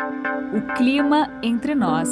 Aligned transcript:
O 0.00 0.74
clima 0.76 1.28
entre 1.42 1.74
nós. 1.74 2.08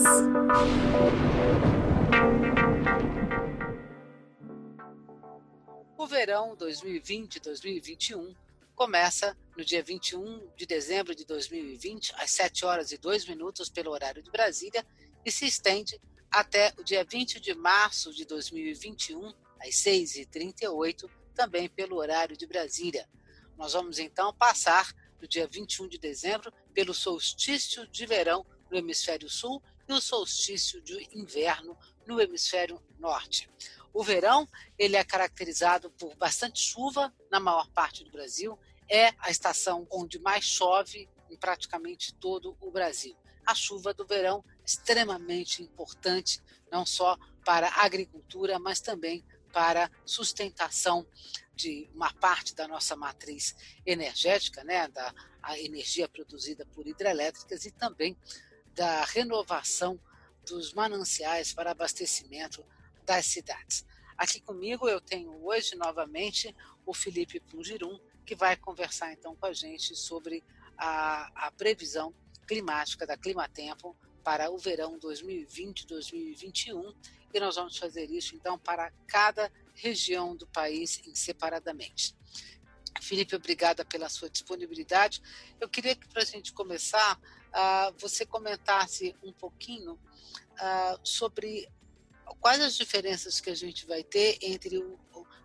O 5.96 6.06
verão 6.06 6.54
2020-2021 6.56 8.36
começa 8.74 9.34
no 9.56 9.64
dia 9.64 9.82
21 9.82 10.50
de 10.54 10.66
dezembro 10.66 11.14
de 11.14 11.24
2020, 11.24 12.12
às 12.16 12.30
7 12.32 12.66
horas 12.66 12.93
e 12.93 12.98
2 12.98 13.27
minutos, 13.27 13.71
pelo 13.71 13.91
horário 13.91 14.23
de 14.23 14.30
Brasília, 14.30 14.84
e 15.25 15.32
se 15.32 15.46
estende 15.46 15.98
até 16.30 16.75
o 16.79 16.84
dia 16.84 17.05
20 17.05 17.41
de 17.41 17.55
março 17.55 18.12
de 18.12 18.27
2021, 18.27 19.32
às 19.61 19.75
6h38, 19.77 21.09
também 21.34 21.70
pelo 21.70 21.96
horário 21.96 22.36
de 22.36 22.46
Brasília. 22.46 23.09
Nós 23.57 23.73
vamos 23.73 23.98
então 23.98 24.32
passar 24.34 24.93
no 25.21 25.27
dia 25.27 25.46
21 25.46 25.89
de 25.89 25.98
dezembro 25.98 26.53
pelo 26.73 26.95
solstício 26.95 27.87
de 27.89 28.07
verão 28.07 28.45
no 28.71 28.77
hemisfério 28.77 29.29
sul 29.29 29.63
e 29.89 29.93
o 29.93 30.00
solstício 30.00 30.81
de 30.82 31.08
inverno 31.13 31.77
no 32.06 32.20
hemisfério 32.20 32.82
norte. 32.98 33.48
O 33.92 34.02
verão 34.02 34.48
ele 34.78 34.96
é 34.96 35.04
caracterizado 35.04 35.91
por 35.92 36.14
bastante 36.16 36.60
chuva 36.60 37.12
na 37.30 37.41
maior 37.41 37.68
parte 37.70 38.04
do 38.04 38.10
Brasil. 38.10 38.58
É 38.88 39.14
a 39.18 39.30
estação 39.30 39.86
onde 39.91 40.18
mais 40.18 40.44
chove 40.44 41.08
em 41.30 41.36
praticamente 41.36 42.14
todo 42.14 42.56
o 42.60 42.70
Brasil. 42.70 43.16
A 43.44 43.55
chuva 43.55 43.94
do 43.94 44.06
verão 44.06 44.44
é 44.60 44.64
extremamente 44.64 45.62
importante, 45.62 46.42
não 46.70 46.84
só 46.84 47.16
para 47.44 47.69
a 47.69 47.84
agricultura, 47.84 48.58
mas 48.58 48.80
também 48.80 49.24
para 49.58 49.90
sustentação 50.06 51.04
de 51.52 51.90
uma 51.92 52.14
parte 52.14 52.54
da 52.54 52.68
nossa 52.68 52.94
matriz 52.94 53.56
energética, 53.84 54.62
né, 54.62 54.86
da 54.86 55.12
a 55.42 55.58
energia 55.58 56.08
produzida 56.08 56.64
por 56.66 56.86
hidrelétricas 56.86 57.64
e 57.64 57.72
também 57.72 58.16
da 58.72 59.04
renovação 59.04 60.00
dos 60.46 60.72
mananciais 60.72 61.52
para 61.52 61.72
abastecimento 61.72 62.64
das 63.05 63.27
cidades. 63.27 63.84
Aqui 64.16 64.41
comigo 64.41 64.88
eu 64.88 65.00
tenho 65.00 65.44
hoje 65.44 65.74
novamente 65.74 66.55
o 66.86 66.94
Felipe 66.94 67.40
Pungirum, 67.40 67.98
que 68.24 68.36
vai 68.36 68.56
conversar 68.56 69.12
então 69.12 69.34
com 69.34 69.46
a 69.46 69.52
gente 69.52 69.96
sobre 69.96 70.44
a, 70.77 71.46
a 71.46 71.50
previsão 71.50 72.14
climática 72.46 73.05
da 73.05 73.16
Climatempo 73.16 73.96
para 74.28 74.50
o 74.50 74.58
verão 74.58 74.98
2020-2021 74.98 76.94
e 77.32 77.40
nós 77.40 77.56
vamos 77.56 77.78
fazer 77.78 78.10
isso 78.10 78.36
então 78.36 78.58
para 78.58 78.92
cada 79.06 79.50
região 79.74 80.36
do 80.36 80.46
país 80.48 81.00
separadamente. 81.14 82.14
Felipe, 83.00 83.34
obrigada 83.34 83.86
pela 83.86 84.06
sua 84.10 84.28
disponibilidade. 84.28 85.22
Eu 85.58 85.66
queria 85.66 85.96
que, 85.96 86.06
para 86.06 86.20
a 86.20 86.26
gente 86.26 86.52
começar, 86.52 87.18
uh, 87.18 87.94
você 87.96 88.26
comentasse 88.26 89.16
um 89.22 89.32
pouquinho 89.32 89.92
uh, 89.94 91.00
sobre 91.02 91.66
quais 92.40 92.60
as 92.60 92.76
diferenças 92.76 93.40
que 93.40 93.50
a 93.50 93.54
gente 93.54 93.86
vai 93.86 94.02
ter 94.02 94.38
entre 94.42 94.78
o, 94.78 94.98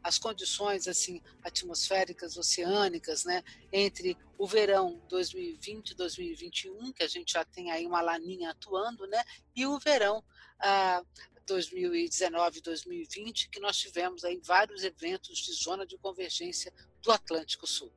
as 0.04 0.18
condições 0.18 0.88
assim 0.88 1.22
atmosféricas 1.44 2.38
oceânicas, 2.38 3.24
né, 3.24 3.42
entre 3.72 4.18
o 4.38 4.46
verão 4.46 5.02
2020 5.10 5.96
2021, 5.96 6.92
que 6.92 7.04
a 7.04 7.08
gente 7.08 7.34
já 7.34 7.46
tem 7.46 7.72
aí 7.72 7.86
uma 7.86 8.02
laninha 8.02 8.52
atuando, 8.52 9.08
né, 9.08 9.24
e 9.56 9.66
o 9.66 9.80
verão 9.80 10.24
ah, 10.60 11.02
2019 11.48 12.62
2020, 12.62 13.50
que 13.50 13.60
nós 13.60 13.78
tivemos 13.78 14.24
aí 14.24 14.40
vários 14.46 14.84
eventos 14.84 15.38
de 15.40 15.54
zona 15.54 15.86
de 15.86 15.98
convergência 15.98 16.72
do 17.02 17.12
Atlântico 17.12 17.68
Sul. 17.68 17.92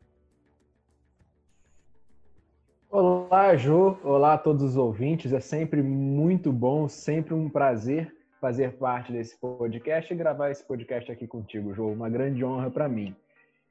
Olá, 2.88 3.56
Jô. 3.56 3.98
Olá 4.02 4.34
a 4.34 4.38
todos 4.38 4.62
os 4.62 4.76
ouvintes. 4.76 5.32
É 5.32 5.40
sempre 5.40 5.82
muito 5.82 6.52
bom, 6.52 6.88
sempre 6.88 7.34
um 7.34 7.50
prazer 7.50 8.15
fazer 8.40 8.72
parte 8.72 9.12
desse 9.12 9.38
podcast 9.38 10.12
e 10.12 10.16
gravar 10.16 10.50
esse 10.50 10.64
podcast 10.64 11.10
aqui 11.10 11.26
contigo, 11.26 11.74
Jô. 11.74 11.88
Uma 11.88 12.08
grande 12.08 12.44
honra 12.44 12.70
para 12.70 12.88
mim. 12.88 13.14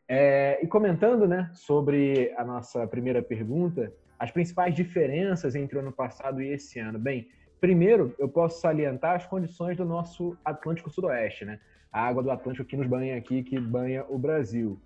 É, 0.07 0.59
e 0.61 0.67
comentando 0.67 1.27
né, 1.27 1.49
sobre 1.53 2.33
a 2.37 2.43
nossa 2.43 2.85
primeira 2.87 3.21
pergunta, 3.21 3.91
as 4.19 4.31
principais 4.31 4.75
diferenças 4.75 5.55
entre 5.55 5.77
o 5.77 5.81
ano 5.81 5.91
passado 5.91 6.41
e 6.41 6.49
esse 6.49 6.79
ano. 6.79 6.99
Bem, 6.99 7.27
Primeiro, 7.59 8.13
eu 8.19 8.27
posso 8.27 8.59
salientar 8.59 9.15
as 9.15 9.25
condições 9.25 9.77
do 9.77 9.85
nosso 9.85 10.37
Atlântico 10.43 10.89
Sudoeste, 10.89 11.45
né? 11.45 11.59
A 11.91 12.01
água 12.01 12.21
do 12.21 12.31
Atlântico 12.31 12.67
que 12.67 12.75
nos 12.75 12.87
banha 12.87 13.17
aqui, 13.17 13.43
que 13.43 13.59
banha 13.59 14.05
o 14.09 14.17
Brasil. 14.17 14.79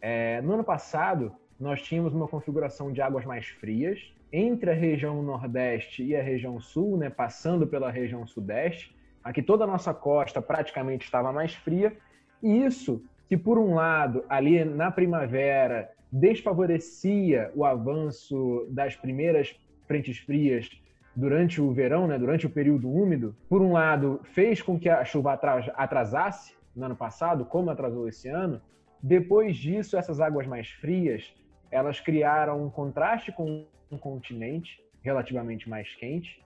É, 0.00 0.40
no 0.42 0.54
ano 0.54 0.64
passado, 0.64 1.32
nós 1.58 1.80
tínhamos 1.80 2.12
uma 2.12 2.26
configuração 2.26 2.92
de 2.92 3.00
águas 3.00 3.24
mais 3.24 3.46
frias 3.46 4.12
entre 4.32 4.70
a 4.70 4.74
região 4.74 5.22
Nordeste 5.22 6.02
e 6.02 6.16
a 6.16 6.22
região 6.22 6.60
Sul, 6.60 6.96
né? 6.98 7.08
Passando 7.08 7.66
pela 7.66 7.90
região 7.90 8.26
Sudeste. 8.26 8.94
Aqui 9.26 9.42
toda 9.42 9.64
a 9.64 9.66
nossa 9.66 9.92
costa 9.92 10.40
praticamente 10.40 11.04
estava 11.04 11.32
mais 11.32 11.52
fria. 11.52 11.96
E 12.40 12.64
isso 12.64 13.02
que, 13.28 13.36
por 13.36 13.58
um 13.58 13.74
lado, 13.74 14.24
ali 14.28 14.64
na 14.64 14.88
primavera, 14.88 15.90
desfavorecia 16.12 17.50
o 17.52 17.64
avanço 17.64 18.68
das 18.70 18.94
primeiras 18.94 19.52
frentes 19.88 20.18
frias 20.18 20.70
durante 21.16 21.60
o 21.60 21.72
verão, 21.72 22.06
né, 22.06 22.16
durante 22.16 22.46
o 22.46 22.50
período 22.50 22.88
úmido, 22.88 23.34
por 23.48 23.60
um 23.60 23.72
lado, 23.72 24.20
fez 24.32 24.62
com 24.62 24.78
que 24.78 24.88
a 24.88 25.04
chuva 25.04 25.32
atrasasse 25.74 26.54
no 26.76 26.84
ano 26.84 26.94
passado, 26.94 27.44
como 27.44 27.68
atrasou 27.68 28.08
esse 28.08 28.28
ano. 28.28 28.62
Depois 29.02 29.56
disso, 29.56 29.96
essas 29.96 30.20
águas 30.20 30.46
mais 30.46 30.68
frias, 30.68 31.34
elas 31.68 31.98
criaram 31.98 32.64
um 32.64 32.70
contraste 32.70 33.32
com 33.32 33.66
um 33.90 33.98
continente 33.98 34.80
relativamente 35.02 35.68
mais 35.68 35.92
quente 35.96 36.40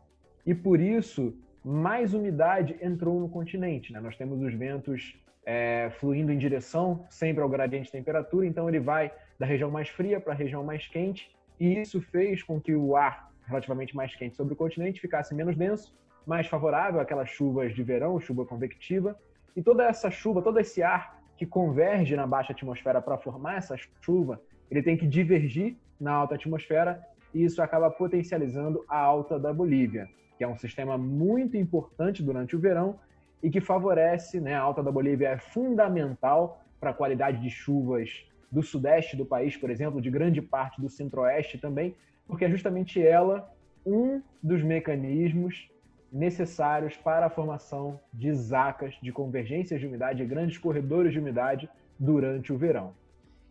e 0.46 0.54
por 0.54 0.80
isso 0.80 1.34
mais 1.64 2.14
umidade 2.14 2.76
entrou 2.80 3.20
no 3.20 3.28
continente. 3.28 3.92
Né? 3.92 4.00
Nós 4.00 4.16
temos 4.16 4.40
os 4.40 4.54
ventos 4.54 5.14
é, 5.44 5.90
fluindo 5.98 6.32
em 6.32 6.38
direção 6.38 7.04
sempre 7.08 7.42
ao 7.42 7.48
gradiente 7.48 7.86
de 7.86 7.92
temperatura, 7.92 8.46
então 8.46 8.68
ele 8.68 8.80
vai 8.80 9.12
da 9.38 9.46
região 9.46 9.70
mais 9.70 9.88
fria 9.88 10.20
para 10.20 10.32
a 10.32 10.36
região 10.36 10.62
mais 10.62 10.86
quente 10.86 11.30
e 11.58 11.78
isso 11.80 12.00
fez 12.00 12.42
com 12.42 12.60
que 12.60 12.74
o 12.74 12.96
ar 12.96 13.30
relativamente 13.46 13.94
mais 13.94 14.14
quente 14.14 14.36
sobre 14.36 14.54
o 14.54 14.56
continente 14.56 15.00
ficasse 15.00 15.34
menos 15.34 15.56
denso, 15.56 15.94
mais 16.26 16.46
favorável 16.46 17.00
àquelas 17.00 17.28
chuvas 17.28 17.74
de 17.74 17.82
verão, 17.82 18.20
chuva 18.20 18.44
convectiva. 18.44 19.18
E 19.56 19.62
toda 19.62 19.84
essa 19.84 20.10
chuva, 20.10 20.40
todo 20.40 20.60
esse 20.60 20.82
ar 20.82 21.18
que 21.36 21.44
converge 21.44 22.14
na 22.14 22.26
baixa 22.26 22.52
atmosfera 22.52 23.02
para 23.02 23.18
formar 23.18 23.56
essa 23.56 23.76
chuva, 24.00 24.40
ele 24.70 24.82
tem 24.82 24.96
que 24.96 25.06
divergir 25.06 25.76
na 25.98 26.12
alta 26.12 26.34
atmosfera 26.34 27.02
e 27.34 27.44
isso 27.44 27.60
acaba 27.60 27.90
potencializando 27.90 28.84
a 28.88 28.98
alta 28.98 29.38
da 29.38 29.52
Bolívia, 29.52 30.08
que 30.40 30.44
é 30.44 30.48
um 30.48 30.56
sistema 30.56 30.96
muito 30.96 31.54
importante 31.54 32.22
durante 32.22 32.56
o 32.56 32.58
verão 32.58 32.98
e 33.42 33.50
que 33.50 33.60
favorece, 33.60 34.40
né, 34.40 34.54
a 34.54 34.60
alta 34.60 34.82
da 34.82 34.90
Bolívia 34.90 35.28
é 35.28 35.36
fundamental 35.36 36.64
para 36.80 36.92
a 36.92 36.94
qualidade 36.94 37.42
de 37.42 37.50
chuvas 37.50 38.24
do 38.50 38.62
sudeste 38.62 39.18
do 39.18 39.26
país, 39.26 39.54
por 39.54 39.68
exemplo, 39.68 40.00
de 40.00 40.10
grande 40.10 40.40
parte 40.40 40.80
do 40.80 40.88
centro-oeste 40.88 41.58
também, 41.58 41.94
porque 42.26 42.46
é 42.46 42.50
justamente 42.50 43.06
ela 43.06 43.52
um 43.84 44.22
dos 44.42 44.62
mecanismos 44.62 45.68
necessários 46.10 46.96
para 46.96 47.26
a 47.26 47.30
formação 47.30 48.00
de 48.10 48.32
zacas 48.32 48.94
de 49.02 49.12
convergências 49.12 49.78
de 49.78 49.86
umidade, 49.86 50.24
grandes 50.24 50.56
corredores 50.56 51.12
de 51.12 51.18
umidade 51.18 51.68
durante 51.98 52.50
o 52.50 52.56
verão. 52.56 52.94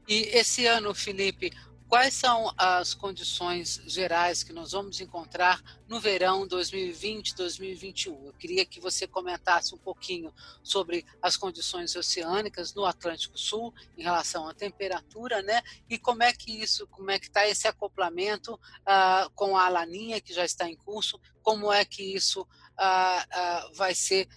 E 0.07 0.23
esse 0.35 0.65
ano, 0.65 0.95
Felipe, 0.95 1.51
quais 1.89 2.13
são 2.13 2.53
as 2.55 2.93
condições 2.93 3.81
gerais 3.87 4.43
que 4.43 4.53
nós 4.53 4.73
vamos 4.73 5.01
encontrar 5.01 5.59
no 5.87 5.99
verão 5.99 6.47
2020-2021? 6.47 8.25
Eu 8.27 8.33
queria 8.33 8.63
que 8.63 8.79
você 8.79 9.07
comentasse 9.07 9.73
um 9.73 9.77
pouquinho 9.79 10.31
sobre 10.63 11.03
as 11.19 11.35
condições 11.35 11.95
oceânicas 11.95 12.75
no 12.75 12.85
Atlântico 12.85 13.39
Sul 13.39 13.73
em 13.97 14.03
relação 14.03 14.47
à 14.47 14.53
temperatura, 14.53 15.41
né? 15.41 15.63
E 15.89 15.97
como 15.97 16.21
é 16.21 16.31
que 16.31 16.61
isso, 16.61 16.85
como 16.87 17.09
é 17.09 17.17
que 17.17 17.25
está 17.25 17.47
esse 17.47 17.67
acoplamento 17.67 18.53
uh, 18.53 19.29
com 19.33 19.57
a 19.57 19.67
laninha 19.67 20.21
que 20.21 20.31
já 20.31 20.45
está 20.45 20.69
em 20.69 20.75
curso? 20.75 21.19
Como 21.41 21.73
é 21.73 21.83
que 21.83 22.03
isso 22.03 22.41
uh, 22.41 22.45
uh, 22.45 23.73
vai 23.73 23.95
ser 23.95 24.29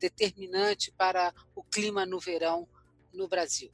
determinante 0.00 0.90
para 0.90 1.32
o 1.54 1.62
clima 1.62 2.04
no 2.04 2.18
verão 2.18 2.68
no 3.14 3.28
Brasil? 3.28 3.70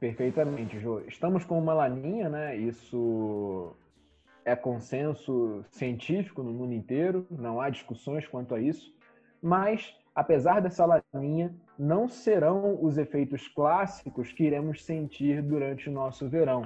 Perfeitamente, 0.00 0.78
Jô. 0.78 1.00
Estamos 1.00 1.44
com 1.44 1.58
uma 1.58 1.74
laninha, 1.74 2.28
né? 2.28 2.56
Isso 2.56 3.74
é 4.44 4.54
consenso 4.54 5.64
científico 5.70 6.42
no 6.42 6.52
mundo 6.52 6.72
inteiro, 6.72 7.26
não 7.30 7.60
há 7.60 7.68
discussões 7.68 8.26
quanto 8.26 8.54
a 8.54 8.60
isso. 8.60 8.94
Mas, 9.42 9.94
apesar 10.14 10.60
dessa 10.60 10.86
laninha, 10.86 11.52
não 11.78 12.08
serão 12.08 12.78
os 12.80 12.96
efeitos 12.96 13.48
clássicos 13.48 14.32
que 14.32 14.44
iremos 14.44 14.84
sentir 14.84 15.42
durante 15.42 15.88
o 15.88 15.92
nosso 15.92 16.28
verão. 16.28 16.62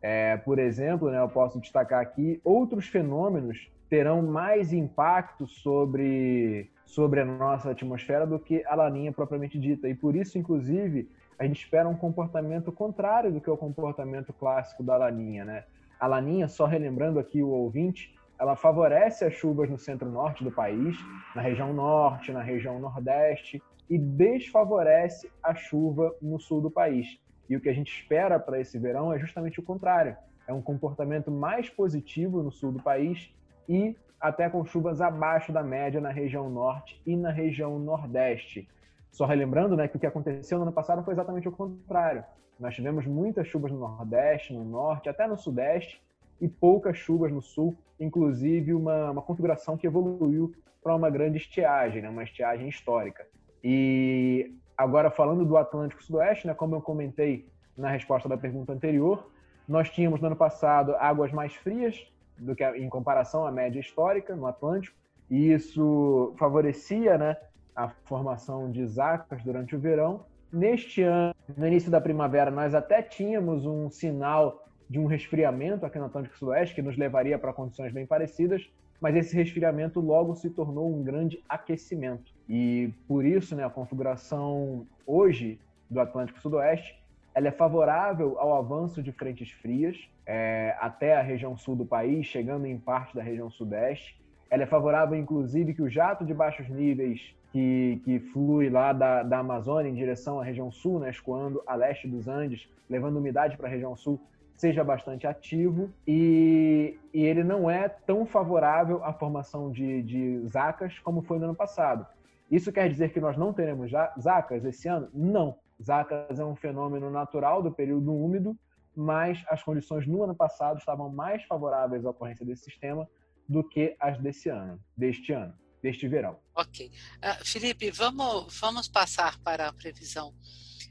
É, 0.00 0.36
por 0.36 0.58
exemplo, 0.58 1.10
né, 1.10 1.20
eu 1.20 1.28
posso 1.28 1.60
destacar 1.60 2.00
aqui 2.00 2.40
outros 2.44 2.86
fenômenos 2.86 3.68
terão 3.90 4.22
mais 4.22 4.72
impacto 4.72 5.46
sobre, 5.46 6.70
sobre 6.84 7.20
a 7.20 7.24
nossa 7.24 7.70
atmosfera 7.70 8.26
do 8.26 8.38
que 8.38 8.64
a 8.66 8.74
laninha 8.74 9.12
propriamente 9.12 9.58
dita. 9.58 9.88
E 9.88 9.94
por 9.94 10.14
isso, 10.14 10.38
inclusive, 10.38 11.08
a 11.38 11.44
gente 11.44 11.62
espera 11.62 11.88
um 11.88 11.96
comportamento 11.96 12.72
contrário 12.72 13.32
do 13.32 13.40
que 13.40 13.50
o 13.50 13.56
comportamento 13.56 14.32
clássico 14.32 14.82
da 14.82 14.96
laninha, 14.96 15.44
né? 15.44 15.64
A 16.00 16.06
laninha, 16.06 16.48
só 16.48 16.66
relembrando 16.66 17.18
aqui 17.18 17.42
o 17.42 17.48
ouvinte, 17.48 18.16
ela 18.38 18.56
favorece 18.56 19.24
as 19.24 19.34
chuvas 19.34 19.68
no 19.68 19.78
centro-norte 19.78 20.44
do 20.44 20.50
país, 20.50 20.96
na 21.34 21.42
região 21.42 21.72
norte, 21.72 22.32
na 22.32 22.42
região 22.42 22.78
nordeste, 22.78 23.62
e 23.88 23.98
desfavorece 23.98 25.30
a 25.42 25.54
chuva 25.54 26.14
no 26.20 26.38
sul 26.38 26.60
do 26.60 26.70
país. 26.70 27.18
E 27.48 27.56
o 27.56 27.60
que 27.60 27.68
a 27.68 27.72
gente 27.72 27.90
espera 27.90 28.38
para 28.38 28.60
esse 28.60 28.78
verão 28.78 29.12
é 29.12 29.18
justamente 29.18 29.58
o 29.58 29.62
contrário. 29.62 30.16
É 30.46 30.52
um 30.52 30.62
comportamento 30.62 31.30
mais 31.30 31.68
positivo 31.68 32.42
no 32.42 32.52
sul 32.52 32.72
do 32.72 32.82
país 32.82 33.32
e 33.68 33.96
até 34.20 34.48
com 34.48 34.64
chuvas 34.64 35.00
abaixo 35.00 35.52
da 35.52 35.62
média 35.62 36.00
na 36.00 36.10
região 36.10 36.50
norte 36.50 37.00
e 37.06 37.16
na 37.16 37.30
região 37.30 37.78
nordeste. 37.78 38.68
Só 39.10 39.26
relembrando 39.26 39.76
né, 39.76 39.88
que 39.88 39.96
o 39.96 40.00
que 40.00 40.06
aconteceu 40.06 40.58
no 40.58 40.64
ano 40.64 40.72
passado 40.72 41.02
foi 41.02 41.14
exatamente 41.14 41.48
o 41.48 41.52
contrário. 41.52 42.24
Nós 42.58 42.74
tivemos 42.74 43.06
muitas 43.06 43.46
chuvas 43.46 43.70
no 43.70 43.78
nordeste, 43.78 44.52
no 44.52 44.64
norte, 44.64 45.08
até 45.08 45.26
no 45.26 45.36
sudeste, 45.36 46.02
e 46.40 46.48
poucas 46.48 46.96
chuvas 46.96 47.32
no 47.32 47.40
sul, 47.40 47.76
inclusive 47.98 48.74
uma, 48.74 49.10
uma 49.10 49.22
configuração 49.22 49.76
que 49.76 49.86
evoluiu 49.86 50.52
para 50.82 50.94
uma 50.94 51.10
grande 51.10 51.38
estiagem, 51.38 52.02
né, 52.02 52.08
uma 52.08 52.22
estiagem 52.22 52.68
histórica. 52.68 53.26
E 53.62 54.54
agora 54.76 55.10
falando 55.10 55.44
do 55.44 55.56
Atlântico 55.56 56.02
Sudoeste, 56.02 56.46
né, 56.46 56.54
como 56.54 56.76
eu 56.76 56.80
comentei 56.80 57.48
na 57.76 57.90
resposta 57.90 58.28
da 58.28 58.36
pergunta 58.36 58.72
anterior, 58.72 59.30
nós 59.66 59.90
tínhamos 59.90 60.20
no 60.20 60.28
ano 60.28 60.36
passado 60.36 60.94
águas 60.96 61.32
mais 61.32 61.54
frias 61.54 62.10
do 62.38 62.54
que 62.54 62.64
em 62.64 62.88
comparação 62.88 63.44
à 63.46 63.50
média 63.50 63.80
histórica 63.80 64.34
no 64.34 64.46
Atlântico, 64.46 64.96
e 65.28 65.52
isso 65.52 66.34
favorecia 66.38 67.18
né, 67.18 67.36
a 67.78 67.88
formação 68.04 68.72
de 68.72 68.84
zacas 68.86 69.40
durante 69.44 69.76
o 69.76 69.78
verão. 69.78 70.24
Neste 70.52 71.02
ano, 71.02 71.32
no 71.56 71.64
início 71.64 71.90
da 71.90 72.00
primavera, 72.00 72.50
nós 72.50 72.74
até 72.74 73.00
tínhamos 73.00 73.64
um 73.64 73.88
sinal 73.88 74.66
de 74.90 74.98
um 74.98 75.06
resfriamento 75.06 75.86
aqui 75.86 75.96
no 75.96 76.06
Atlântico 76.06 76.36
Sudoeste, 76.36 76.74
que 76.74 76.82
nos 76.82 76.96
levaria 76.96 77.38
para 77.38 77.52
condições 77.52 77.92
bem 77.92 78.04
parecidas, 78.04 78.68
mas 79.00 79.14
esse 79.14 79.36
resfriamento 79.36 80.00
logo 80.00 80.34
se 80.34 80.50
tornou 80.50 80.92
um 80.92 81.04
grande 81.04 81.40
aquecimento. 81.48 82.32
E 82.48 82.92
por 83.06 83.24
isso, 83.24 83.54
né, 83.54 83.64
a 83.64 83.70
configuração 83.70 84.84
hoje 85.06 85.60
do 85.88 86.00
Atlântico 86.00 86.40
Sudoeste 86.40 86.98
ela 87.32 87.46
é 87.46 87.52
favorável 87.52 88.36
ao 88.40 88.56
avanço 88.56 89.00
de 89.00 89.12
frentes 89.12 89.52
frias 89.52 89.96
é, 90.26 90.76
até 90.80 91.16
a 91.16 91.22
região 91.22 91.56
sul 91.56 91.76
do 91.76 91.86
país, 91.86 92.26
chegando 92.26 92.66
em 92.66 92.76
parte 92.76 93.14
da 93.14 93.22
região 93.22 93.48
sudeste. 93.48 94.20
Ela 94.50 94.64
é 94.64 94.66
favorável, 94.66 95.16
inclusive, 95.16 95.72
que 95.72 95.82
o 95.82 95.88
jato 95.88 96.24
de 96.24 96.34
baixos 96.34 96.68
níveis 96.68 97.37
que, 97.52 98.00
que 98.04 98.18
flui 98.18 98.68
lá 98.68 98.92
da, 98.92 99.22
da 99.22 99.38
Amazônia 99.38 99.90
em 99.90 99.94
direção 99.94 100.40
à 100.40 100.44
região 100.44 100.70
sul, 100.70 101.00
né, 101.00 101.10
escoando 101.10 101.62
a 101.66 101.74
leste 101.74 102.06
dos 102.06 102.28
Andes, 102.28 102.68
levando 102.88 103.16
umidade 103.16 103.56
para 103.56 103.66
a 103.66 103.70
região 103.70 103.96
sul, 103.96 104.20
seja 104.54 104.82
bastante 104.82 105.26
ativo 105.26 105.90
e, 106.06 106.98
e, 107.14 107.22
ele 107.22 107.44
não 107.44 107.70
é 107.70 107.88
tão 107.88 108.26
favorável 108.26 109.04
à 109.04 109.12
formação 109.12 109.70
de, 109.70 110.02
de 110.02 110.46
zacas 110.48 110.98
como 110.98 111.22
foi 111.22 111.38
no 111.38 111.44
ano 111.44 111.54
passado. 111.54 112.04
Isso 112.50 112.72
quer 112.72 112.88
dizer 112.88 113.12
que 113.12 113.20
nós 113.20 113.36
não 113.36 113.52
teremos 113.52 113.90
zacas 114.18 114.64
esse 114.64 114.88
ano? 114.88 115.08
Não. 115.14 115.56
Zacas 115.80 116.40
é 116.40 116.44
um 116.44 116.56
fenômeno 116.56 117.08
natural 117.08 117.62
do 117.62 117.70
período 117.70 118.12
úmido, 118.12 118.56
mas 118.96 119.44
as 119.48 119.62
condições 119.62 120.08
no 120.08 120.24
ano 120.24 120.34
passado 120.34 120.78
estavam 120.78 121.08
mais 121.08 121.44
favoráveis 121.44 122.04
à 122.04 122.10
ocorrência 122.10 122.44
desse 122.44 122.64
sistema 122.64 123.08
do 123.48 123.62
que 123.62 123.96
as 124.00 124.18
desse 124.18 124.48
ano, 124.48 124.80
deste 124.96 125.32
ano, 125.32 125.54
deste 125.82 126.08
verão. 126.08 126.40
Ok. 126.54 126.90
Uh, 127.16 127.44
Felipe, 127.44 127.90
vamos, 127.90 128.54
vamos 128.58 128.88
passar 128.88 129.38
para 129.40 129.68
a 129.68 129.72
previsão 129.72 130.34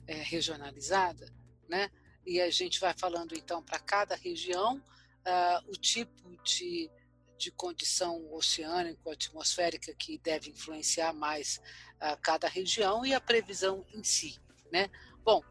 é, 0.07 0.15
regionalizada, 0.15 1.31
né? 1.67 1.91
E 2.25 2.41
a 2.41 2.49
gente 2.49 2.79
vai 2.79 2.93
falando 2.97 3.33
então 3.35 3.63
para 3.63 3.79
cada 3.79 4.15
região 4.15 4.77
uh, 4.77 5.69
o 5.71 5.73
tipo 5.73 6.37
de, 6.43 6.89
de 7.37 7.51
condição 7.51 8.33
oceânica, 8.33 9.11
atmosférica 9.11 9.93
que 9.93 10.17
deve 10.17 10.49
influenciar 10.49 11.13
mais 11.13 11.61
uh, 12.01 12.17
cada 12.21 12.47
região 12.47 13.05
e 13.05 13.13
a 13.13 13.21
previsão 13.21 13.85
em 13.93 14.03
si. 14.03 14.37
Né? 14.71 14.89
Bom, 15.23 15.41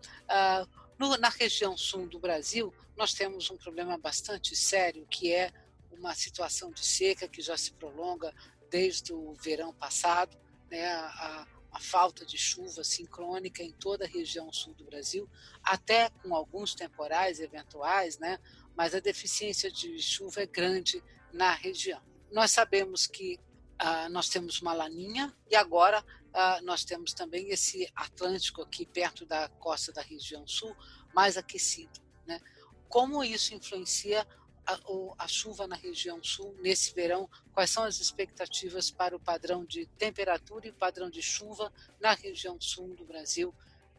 no, 0.99 1.17
na 1.17 1.31
região 1.31 1.75
sul 1.75 2.07
do 2.07 2.19
Brasil, 2.19 2.75
nós 2.97 3.15
temos 3.15 3.51
um 3.51 3.57
problema 3.57 3.97
bastante 3.97 4.55
sério, 4.55 5.07
que 5.07 5.33
é 5.33 5.51
uma 5.91 6.15
situação 6.15 6.71
de 6.71 6.85
seca 6.85 7.29
que 7.29 7.41
já 7.41 7.57
se 7.57 7.73
prolonga 7.73 8.35
desde 8.71 9.13
o 9.13 9.35
verão 9.35 9.73
passado, 9.73 10.37
né? 10.71 10.87
a, 10.87 11.47
a 11.73 11.81
falta 11.81 12.25
de 12.25 12.39
chuva 12.39 12.83
sincrônica 12.83 13.63
em 13.63 13.71
toda 13.73 14.05
a 14.05 14.09
região 14.09 14.51
sul 14.53 14.75
do 14.75 14.85
Brasil, 14.85 15.29
até 15.63 16.09
com 16.09 16.35
alguns 16.35 16.75
temporais 16.75 17.39
eventuais, 17.39 18.19
né? 18.19 18.39
mas 18.75 18.95
a 18.95 19.01
deficiência 19.01 19.71
de 19.71 19.99
chuva 20.01 20.43
é 20.43 20.47
grande 20.47 21.03
na 21.33 21.53
região. 21.53 22.03
Nós 22.33 22.51
sabemos 22.51 23.07
que 23.07 23.39
uh, 23.81 24.09
nós 24.11 24.29
temos 24.29 24.61
uma 24.61 24.73
laninha 24.73 25.35
e 25.51 25.57
agora 25.57 26.01
uh, 26.01 26.65
nós 26.65 26.85
temos 26.85 27.13
também 27.13 27.51
esse 27.51 27.91
Atlântico 27.95 28.63
aqui 28.63 28.87
perto 28.87 29.27
da 29.27 29.49
costa 29.49 29.93
da 29.93 30.03
região 30.03 30.47
sul, 30.47 30.75
mais 31.15 31.37
aquecido. 31.37 32.01
Né? 32.27 32.41
Como 32.89 33.23
isso 33.23 33.55
influencia 33.55 34.27
a, 34.67 35.25
a, 35.25 35.29
chuva 35.29 35.67
na 35.67 35.77
região 35.77 36.23
sul 36.23 36.55
nesse 36.61 36.95
verão? 36.95 37.29
Quais 37.53 37.71
são 37.71 37.85
as 37.85 38.01
expectativas 38.01 38.91
para 38.91 39.15
o 39.15 39.21
padrão 39.21 39.65
de 39.65 39.87
temperatura 39.99 40.67
e 40.67 40.73
padrão 40.73 41.09
de 41.09 41.23
chuva 41.23 41.73
na 42.01 42.13
região 42.13 42.61
sul 42.61 42.95
do 42.95 43.05
Brasil 43.05 43.55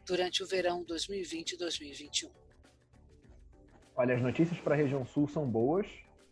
durante 0.06 0.42
o 0.42 0.46
verão 0.46 0.84
2020 0.84 1.52
e 1.52 1.56
2021? 1.58 2.30
Olha, 3.96 4.14
as 4.14 4.22
notícias 4.22 4.60
para 4.60 4.74
a 4.74 4.76
região 4.76 5.04
sul 5.04 5.26
são 5.26 5.48
boas 5.48 5.86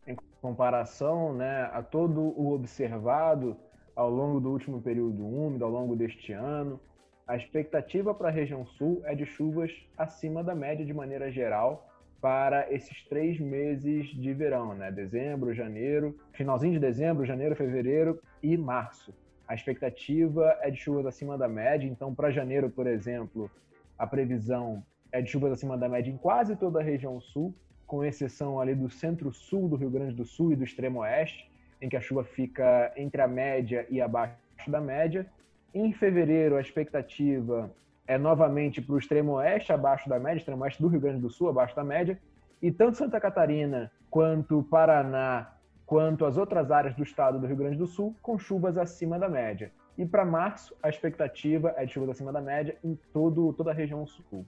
em 0.06 0.14
comparação 0.40 1.34
né, 1.34 1.68
a 1.72 1.82
todo 1.82 2.20
o 2.20 2.52
observado 2.52 3.56
ao 3.96 4.10
longo 4.10 4.38
do 4.38 4.50
último 4.50 4.80
período 4.80 5.26
úmido, 5.26 5.64
ao 5.64 5.70
longo 5.70 5.96
deste 5.96 6.32
ano. 6.32 6.78
A 7.26 7.36
expectativa 7.36 8.14
para 8.14 8.28
a 8.28 8.30
região 8.30 8.64
sul 8.66 9.02
é 9.04 9.14
de 9.14 9.26
chuvas 9.26 9.72
acima 9.96 10.44
da 10.44 10.54
média 10.54 10.86
de 10.86 10.94
maneira 10.94 11.32
geral 11.32 11.88
para 12.26 12.66
esses 12.74 13.04
três 13.04 13.38
meses 13.38 14.08
de 14.08 14.34
verão, 14.34 14.74
né? 14.74 14.90
Dezembro, 14.90 15.54
janeiro, 15.54 16.18
finalzinho 16.32 16.72
de 16.72 16.80
dezembro, 16.80 17.24
janeiro, 17.24 17.54
fevereiro 17.54 18.20
e 18.42 18.56
março. 18.56 19.14
A 19.46 19.54
expectativa 19.54 20.58
é 20.60 20.68
de 20.68 20.76
chuvas 20.76 21.06
acima 21.06 21.38
da 21.38 21.46
média, 21.46 21.86
então 21.86 22.12
para 22.12 22.32
janeiro, 22.32 22.68
por 22.68 22.88
exemplo, 22.88 23.48
a 23.96 24.08
previsão 24.08 24.84
é 25.12 25.22
de 25.22 25.30
chuvas 25.30 25.52
acima 25.52 25.78
da 25.78 25.88
média 25.88 26.10
em 26.10 26.16
quase 26.16 26.56
toda 26.56 26.80
a 26.80 26.82
região 26.82 27.20
sul, 27.20 27.54
com 27.86 28.04
exceção 28.04 28.58
ali 28.60 28.74
do 28.74 28.90
centro-sul 28.90 29.68
do 29.68 29.76
Rio 29.76 29.90
Grande 29.90 30.16
do 30.16 30.24
Sul 30.24 30.50
e 30.50 30.56
do 30.56 30.64
extremo 30.64 31.02
oeste 31.02 31.48
em 31.80 31.88
que 31.88 31.96
a 31.96 32.00
chuva 32.00 32.24
fica 32.24 32.92
entre 32.96 33.22
a 33.22 33.28
média 33.28 33.86
e 33.88 34.00
abaixo 34.00 34.34
da 34.66 34.80
média. 34.80 35.24
Em 35.72 35.92
fevereiro, 35.92 36.56
a 36.56 36.60
expectativa 36.60 37.72
é 38.06 38.16
novamente 38.16 38.80
para 38.80 38.94
o 38.94 38.98
extremo 38.98 39.32
oeste, 39.32 39.72
abaixo 39.72 40.08
da 40.08 40.18
média, 40.18 40.38
extremo 40.38 40.62
oeste 40.62 40.80
do 40.80 40.88
Rio 40.88 41.00
Grande 41.00 41.20
do 41.20 41.30
Sul, 41.30 41.48
abaixo 41.48 41.74
da 41.74 41.84
média. 41.84 42.20
E 42.62 42.70
tanto 42.70 42.96
Santa 42.96 43.20
Catarina 43.20 43.90
quanto 44.10 44.62
Paraná, 44.64 45.52
quanto 45.84 46.24
as 46.24 46.36
outras 46.36 46.70
áreas 46.70 46.94
do 46.94 47.02
estado 47.02 47.38
do 47.38 47.46
Rio 47.46 47.56
Grande 47.56 47.76
do 47.76 47.86
Sul, 47.86 48.14
com 48.22 48.38
chuvas 48.38 48.76
acima 48.76 49.18
da 49.18 49.28
média. 49.28 49.72
E 49.98 50.04
para 50.04 50.24
março, 50.24 50.74
a 50.82 50.88
expectativa 50.88 51.74
é 51.76 51.86
de 51.86 51.92
chuvas 51.92 52.10
acima 52.10 52.32
da 52.32 52.40
média 52.40 52.76
em 52.84 52.98
todo, 53.12 53.52
toda 53.54 53.70
a 53.70 53.74
região 53.74 54.06
sul. 54.06 54.46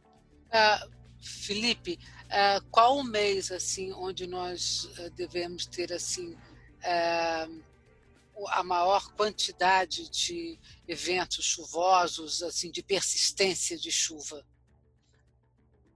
Uh, 0.49 0.91
Felipe, 1.21 1.99
uh, 2.27 2.65
qual 2.71 2.97
o 2.97 3.05
mês 3.05 3.51
assim 3.51 3.93
onde 3.93 4.27
nós 4.27 4.85
uh, 4.99 5.11
devemos 5.17 5.67
ter 5.67 5.93
assim 5.93 6.37
é, 6.83 7.49
a 8.49 8.63
maior 8.63 9.13
quantidade 9.15 10.11
de 10.11 10.59
eventos 10.87 11.45
chuvosos, 11.45 12.43
assim, 12.43 12.71
de 12.71 12.83
persistência 12.83 13.77
de 13.77 13.91
chuva? 13.91 14.43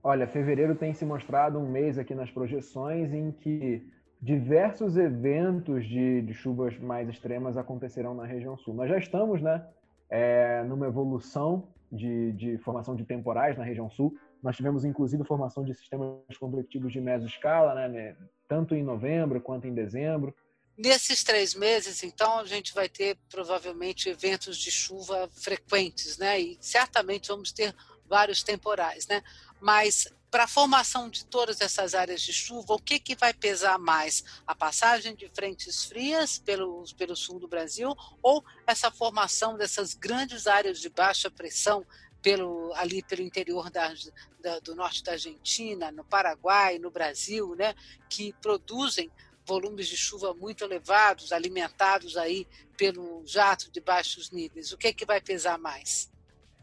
Olha, 0.03 0.27
fevereiro 0.27 0.75
tem 0.75 0.93
se 0.93 1.05
mostrado 1.05 1.57
um 1.57 1.69
mês 1.69 1.97
aqui 1.97 2.13
nas 2.13 2.29
projeções 2.29 3.13
em 3.13 3.31
que 3.31 3.85
diversos 4.21 4.97
eventos 4.97 5.85
de, 5.85 6.21
de 6.21 6.33
chuvas 6.33 6.77
mais 6.79 7.09
extremas 7.09 7.57
acontecerão 7.57 8.13
na 8.13 8.25
região 8.25 8.57
sul. 8.57 8.73
Nós 8.73 8.89
já 8.89 8.97
estamos, 8.97 9.41
né, 9.41 9.65
é, 10.09 10.63
numa 10.63 10.87
evolução 10.87 11.67
de, 11.91 12.31
de, 12.33 12.57
formação 12.59 12.95
de 12.95 13.05
temporais 13.05 13.57
na 13.57 13.63
região 13.63 13.89
sul. 13.89 14.15
Nós 14.41 14.55
tivemos, 14.55 14.83
inclusive, 14.85 15.23
formação 15.23 15.63
de 15.63 15.73
sistemas 15.73 16.37
convectivos 16.39 16.91
de 16.91 16.99
mesoscala, 16.99 17.73
né, 17.75 17.87
né, 17.87 18.15
tanto 18.47 18.75
em 18.75 18.83
novembro 18.83 19.41
quanto 19.41 19.67
em 19.67 19.73
dezembro. 19.73 20.33
Nesses 20.75 21.23
três 21.23 21.53
meses, 21.53 22.01
então, 22.01 22.39
a 22.39 22.45
gente 22.45 22.73
vai 22.73 22.89
ter 22.89 23.15
provavelmente 23.29 24.09
eventos 24.09 24.57
de 24.57 24.71
chuva 24.71 25.29
frequentes, 25.31 26.17
né? 26.17 26.39
E 26.39 26.57
certamente 26.59 27.27
vamos 27.27 27.51
ter 27.51 27.75
vários 28.07 28.41
temporais, 28.41 29.05
né? 29.05 29.23
Mas 29.61 30.07
para 30.31 30.45
a 30.45 30.47
formação 30.47 31.11
de 31.11 31.25
todas 31.25 31.61
essas 31.61 31.93
áreas 31.93 32.19
de 32.19 32.33
chuva, 32.33 32.73
o 32.73 32.79
que, 32.79 32.97
que 32.97 33.15
vai 33.15 33.35
pesar 33.35 33.77
mais? 33.77 34.23
A 34.47 34.55
passagem 34.55 35.15
de 35.15 35.29
frentes 35.29 35.85
frias 35.85 36.39
pelo, 36.39 36.83
pelo 36.97 37.15
sul 37.15 37.39
do 37.39 37.47
Brasil 37.47 37.95
ou 38.19 38.43
essa 38.65 38.89
formação 38.89 39.55
dessas 39.55 39.93
grandes 39.93 40.47
áreas 40.47 40.79
de 40.79 40.89
baixa 40.89 41.29
pressão 41.29 41.85
pelo, 42.19 42.73
ali 42.73 43.03
pelo 43.03 43.21
interior 43.21 43.69
da, 43.69 43.93
da, 44.39 44.57
do 44.59 44.73
norte 44.73 45.03
da 45.03 45.11
Argentina, 45.11 45.91
no 45.91 46.03
Paraguai, 46.03 46.79
no 46.79 46.89
Brasil, 46.89 47.53
né, 47.55 47.75
que 48.09 48.33
produzem 48.41 49.11
volumes 49.45 49.87
de 49.87 49.97
chuva 49.97 50.33
muito 50.33 50.63
elevados, 50.63 51.31
alimentados 51.31 52.17
aí 52.17 52.47
pelo 52.77 53.23
jato 53.25 53.71
de 53.71 53.81
baixos 53.81 54.31
níveis. 54.31 54.71
O 54.71 54.77
que, 54.77 54.87
é 54.87 54.93
que 54.93 55.05
vai 55.05 55.21
pesar 55.21 55.57
mais? 55.57 56.11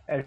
É, 0.08 0.24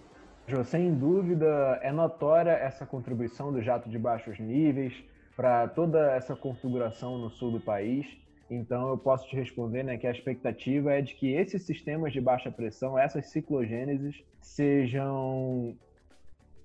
sem 0.65 0.93
dúvida, 0.93 1.79
é 1.81 1.91
notória 1.91 2.51
essa 2.51 2.85
contribuição 2.85 3.51
do 3.51 3.61
jato 3.61 3.89
de 3.89 3.97
baixos 3.97 4.39
níveis 4.39 4.93
para 5.35 5.67
toda 5.67 6.11
essa 6.13 6.35
configuração 6.35 7.17
no 7.17 7.29
sul 7.29 7.51
do 7.51 7.59
país. 7.59 8.05
Então, 8.49 8.89
eu 8.89 8.97
posso 8.97 9.27
te 9.27 9.35
responder 9.35 9.83
né, 9.83 9.97
que 9.97 10.05
a 10.05 10.11
expectativa 10.11 10.93
é 10.93 11.01
de 11.01 11.15
que 11.15 11.33
esses 11.33 11.63
sistemas 11.63 12.13
de 12.13 12.21
baixa 12.21 12.51
pressão, 12.51 12.99
essas 12.99 13.27
ciclogêneses, 13.27 14.23
sejam 14.41 15.75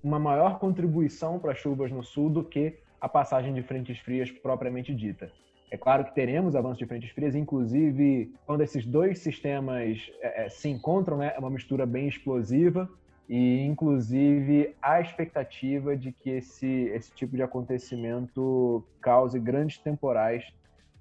uma 0.03 0.19
maior 0.19 0.59
contribuição 0.59 1.39
para 1.39 1.55
chuvas 1.55 1.91
no 1.91 2.03
sul 2.03 2.29
do 2.29 2.43
que 2.43 2.77
a 3.01 3.09
passagem 3.09 3.53
de 3.53 3.63
frentes 3.63 3.97
frias 3.99 4.29
propriamente 4.29 4.93
dita. 4.93 5.31
É 5.71 5.77
claro 5.77 6.03
que 6.03 6.15
teremos 6.15 6.55
avanço 6.55 6.79
de 6.79 6.85
frentes 6.85 7.11
frias, 7.11 7.35
inclusive 7.35 8.33
quando 8.45 8.61
esses 8.61 8.85
dois 8.85 9.19
sistemas 9.19 9.99
é, 10.21 10.45
é 10.45 10.49
se 10.49 10.67
encontram, 10.67 11.17
né, 11.17 11.33
é 11.35 11.39
uma 11.39 11.49
mistura 11.49 11.85
bem 11.85 12.07
explosiva 12.07 12.89
e 13.27 13.61
inclusive 13.61 14.75
a 14.81 14.99
expectativa 14.99 15.95
de 15.95 16.11
que 16.11 16.31
esse, 16.31 16.65
esse 16.65 17.11
tipo 17.11 17.35
de 17.35 17.43
acontecimento 17.43 18.83
cause 18.99 19.39
grandes 19.39 19.77
temporais 19.77 20.43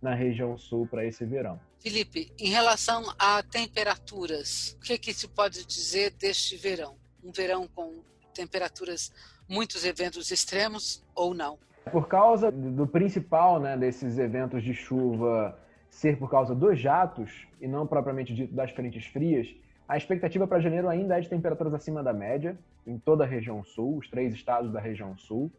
na 0.00 0.14
região 0.14 0.56
sul 0.58 0.86
para 0.86 1.04
esse 1.06 1.24
verão. 1.24 1.58
Felipe, 1.80 2.30
em 2.38 2.50
relação 2.50 3.02
a 3.18 3.42
temperaturas, 3.42 4.76
o 4.78 4.84
que, 4.84 4.98
que 4.98 5.14
se 5.14 5.26
pode 5.28 5.64
dizer 5.64 6.10
deste 6.10 6.56
verão? 6.56 6.96
Um 7.24 7.32
verão 7.32 7.66
com 7.74 8.02
temperaturas, 8.34 9.12
muitos 9.48 9.84
eventos 9.84 10.30
extremos 10.30 11.02
ou 11.14 11.32
não? 11.32 11.58
Por 11.90 12.08
causa 12.08 12.50
do 12.50 12.86
principal 12.86 13.60
né, 13.60 13.76
desses 13.76 14.18
eventos 14.18 14.62
de 14.62 14.74
chuva 14.74 15.58
ser 15.90 16.18
por 16.18 16.30
causa 16.30 16.54
dos 16.54 16.78
jatos 16.78 17.46
e 17.60 17.66
não 17.66 17.86
propriamente 17.86 18.34
dito 18.34 18.54
das 18.54 18.70
frentes 18.70 19.06
frias, 19.06 19.48
a 19.88 19.96
expectativa 19.96 20.46
para 20.46 20.60
janeiro 20.60 20.88
ainda 20.88 21.16
é 21.16 21.20
de 21.20 21.28
temperaturas 21.28 21.72
acima 21.72 22.02
da 22.02 22.12
média 22.12 22.58
em 22.86 22.98
toda 22.98 23.24
a 23.24 23.26
região 23.26 23.64
sul, 23.64 23.98
os 23.98 24.08
três 24.08 24.34
estados 24.34 24.70
da 24.70 24.80
região 24.80 25.16
sul. 25.16 25.50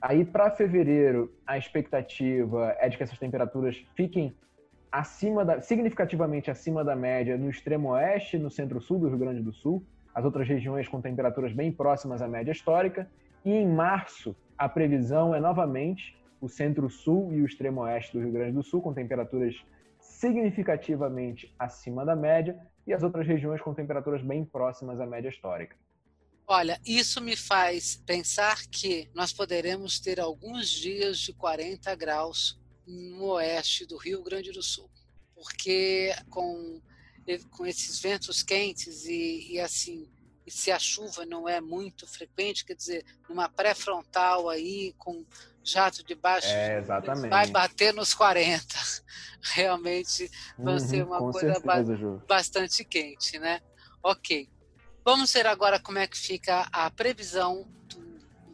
Aí 0.00 0.24
para 0.24 0.50
fevereiro, 0.50 1.32
a 1.46 1.58
expectativa 1.58 2.76
é 2.78 2.88
de 2.88 2.96
que 2.96 3.02
essas 3.02 3.18
temperaturas 3.18 3.76
fiquem 3.94 4.34
acima 4.92 5.44
da, 5.44 5.60
significativamente 5.60 6.50
acima 6.50 6.84
da 6.84 6.94
média 6.94 7.36
no 7.36 7.50
extremo 7.50 7.90
oeste, 7.90 8.38
no 8.38 8.50
centro-sul 8.50 9.00
do 9.00 9.08
Rio 9.08 9.18
Grande 9.18 9.40
do 9.40 9.52
Sul, 9.52 9.84
as 10.14 10.24
outras 10.24 10.46
regiões 10.46 10.86
com 10.86 11.00
temperaturas 11.00 11.52
bem 11.52 11.72
próximas 11.72 12.22
à 12.22 12.28
média 12.28 12.52
histórica. 12.52 13.10
E 13.44 13.50
em 13.50 13.66
março, 13.66 14.36
a 14.56 14.68
previsão 14.68 15.34
é 15.34 15.40
novamente 15.40 16.16
o 16.40 16.48
centro-sul 16.48 17.32
e 17.32 17.40
o 17.40 17.46
extremo 17.46 17.80
oeste 17.82 18.12
do 18.12 18.22
Rio 18.22 18.32
Grande 18.32 18.52
do 18.52 18.62
Sul, 18.62 18.82
com 18.82 18.92
temperaturas 18.92 19.54
significativamente 19.98 21.54
acima 21.58 22.04
da 22.04 22.14
média, 22.14 22.58
e 22.86 22.92
as 22.92 23.02
outras 23.02 23.26
regiões 23.26 23.60
com 23.62 23.72
temperaturas 23.72 24.22
bem 24.22 24.44
próximas 24.44 25.00
à 25.00 25.06
média 25.06 25.28
histórica. 25.28 25.76
Olha, 26.46 26.78
isso 26.84 27.22
me 27.22 27.34
faz 27.34 27.96
pensar 28.04 28.66
que 28.70 29.08
nós 29.14 29.32
poderemos 29.32 29.98
ter 29.98 30.20
alguns 30.20 30.68
dias 30.68 31.18
de 31.18 31.32
40 31.32 31.94
graus 31.96 32.60
no 32.86 33.32
oeste 33.32 33.86
do 33.86 33.96
Rio 33.96 34.22
Grande 34.22 34.52
do 34.52 34.62
Sul, 34.62 34.90
porque 35.34 36.14
com, 36.28 36.82
com 37.50 37.64
esses 37.64 37.98
ventos 37.98 38.42
quentes 38.42 39.06
e, 39.06 39.54
e 39.54 39.60
assim, 39.60 40.06
e 40.46 40.50
se 40.50 40.70
a 40.70 40.78
chuva 40.78 41.24
não 41.24 41.48
é 41.48 41.60
muito 41.60 42.06
frequente, 42.06 42.64
quer 42.64 42.74
dizer, 42.74 43.04
numa 43.28 43.48
pré-frontal 43.48 44.48
aí 44.50 44.94
com 44.98 45.24
jato 45.62 46.04
de 46.04 46.14
baixo, 46.14 46.48
é, 46.48 46.82
vai 46.82 47.46
bater 47.48 47.94
nos 47.94 48.12
40. 48.12 48.62
Realmente 49.40 50.30
vai 50.58 50.74
uhum, 50.74 50.80
ser 50.80 51.04
uma 51.04 51.18
coisa 51.18 51.54
certeza, 51.54 52.22
bastante 52.28 52.84
quente, 52.84 53.38
né? 53.38 53.60
Ok. 54.02 54.48
Vamos 55.02 55.32
ver 55.32 55.46
agora 55.46 55.80
como 55.80 55.98
é 55.98 56.06
que 56.06 56.16
fica 56.16 56.68
a 56.72 56.90
previsão 56.90 57.66
do, 57.88 58.00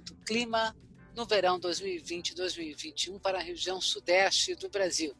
do 0.02 0.14
clima 0.24 0.76
no 1.14 1.26
verão 1.26 1.58
2020-2021 1.60 3.20
para 3.20 3.38
a 3.38 3.42
região 3.42 3.80
sudeste 3.80 4.54
do 4.54 4.68
Brasil. 4.68 5.16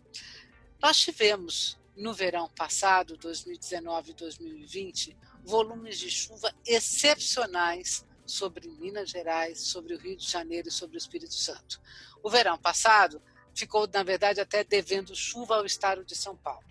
Nós 0.81 0.99
tivemos 0.99 1.79
no 1.97 2.15
verão 2.15 2.49
passado, 2.49 3.19
2019-2020, 3.19 5.17
volumes 5.51 5.99
de 5.99 6.09
chuva 6.09 6.55
excepcionais 6.65 8.07
sobre 8.25 8.69
Minas 8.69 9.11
Gerais, 9.11 9.61
sobre 9.61 9.95
o 9.95 9.99
Rio 9.99 10.17
de 10.17 10.31
Janeiro 10.31 10.69
e 10.69 10.71
sobre 10.71 10.97
o 10.97 10.99
Espírito 10.99 11.35
Santo. 11.35 11.81
O 12.23 12.31
verão 12.31 12.57
passado 12.57 13.21
ficou, 13.53 13.89
na 13.93 14.05
verdade, 14.05 14.41
até 14.41 14.63
devendo 14.63 15.15
chuva 15.15 15.57
ao 15.57 15.67
estado 15.67 16.05
de 16.05 16.15
São 16.15 16.37
Paulo. 16.37 16.65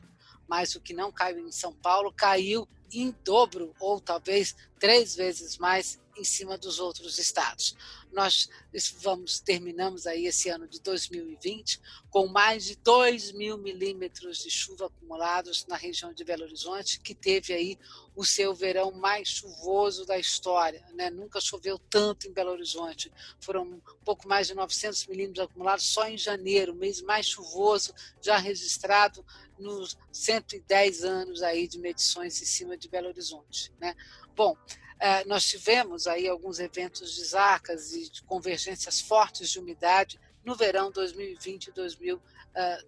Mas 0.48 0.74
o 0.75 0.81
que 0.81 0.93
não 0.93 1.12
caiu 1.12 1.39
em 1.39 1.51
São 1.51 1.74
Paulo 1.74 2.13
caiu 2.13 2.67
em 2.91 3.15
dobro, 3.24 3.74
ou 3.79 4.00
talvez 4.00 4.55
três 4.79 5.15
vezes 5.15 5.58
mais, 5.58 6.00
em 6.17 6.24
cima 6.24 6.58
dos 6.58 6.79
outros 6.79 7.17
estados. 7.17 7.75
Nós 8.12 8.50
vamos 8.98 9.39
terminamos 9.39 10.05
aí 10.05 10.25
esse 10.25 10.50
ano 10.50 10.67
de 10.67 10.81
2020 10.81 11.79
com 12.10 12.27
mais 12.27 12.65
de 12.65 12.75
2 12.77 13.31
mil 13.34 13.58
milímetros 13.58 14.39
de 14.39 14.50
chuva 14.50 14.88
acumulados 14.88 15.65
na 15.67 15.75
região 15.75 16.12
de 16.12 16.24
Belo 16.24 16.43
Horizonte, 16.43 17.00
que 17.00 17.13
teve 17.13 17.53
aí 17.53 17.79
o 18.15 18.25
seu 18.25 18.53
verão 18.53 18.91
mais 18.91 19.29
chuvoso 19.29 20.05
da 20.05 20.17
história. 20.17 20.84
Né? 20.93 21.10
Nunca 21.10 21.39
choveu 21.39 21.77
tanto 21.77 22.27
em 22.27 22.34
Belo 22.34 22.51
Horizonte. 22.51 23.12
Foram 23.39 23.63
um 23.63 23.81
pouco 24.03 24.27
mais 24.27 24.48
de 24.48 24.55
900 24.55 25.05
milímetros 25.08 25.46
acumulados 25.46 25.86
só 25.86 26.08
em 26.08 26.17
janeiro, 26.17 26.75
mês 26.75 27.01
mais 27.01 27.27
chuvoso 27.27 27.93
já 28.22 28.38
registrado 28.38 29.24
nos 29.60 29.98
110 30.12 31.03
anos 31.03 31.43
aí 31.43 31.67
de 31.67 31.77
medições 31.77 32.41
em 32.41 32.46
cima 32.46 32.77
de 32.79 32.89
Belo 32.89 33.09
Horizonte. 33.09 33.74
Né? 33.79 33.95
Bom, 34.36 34.57
é, 35.00 35.24
nós 35.25 35.45
tivemos 35.45 36.07
aí 36.07 36.27
alguns 36.27 36.59
eventos 36.59 37.13
de 37.13 37.24
zacas 37.24 37.93
e 37.93 38.09
de 38.09 38.24
convergências 38.24 39.00
fortes 39.00 39.50
de 39.50 39.59
umidade 39.59 40.19
no 40.43 40.55
verão 40.55 40.91
2020, 40.91 41.71
2000, 41.71 42.21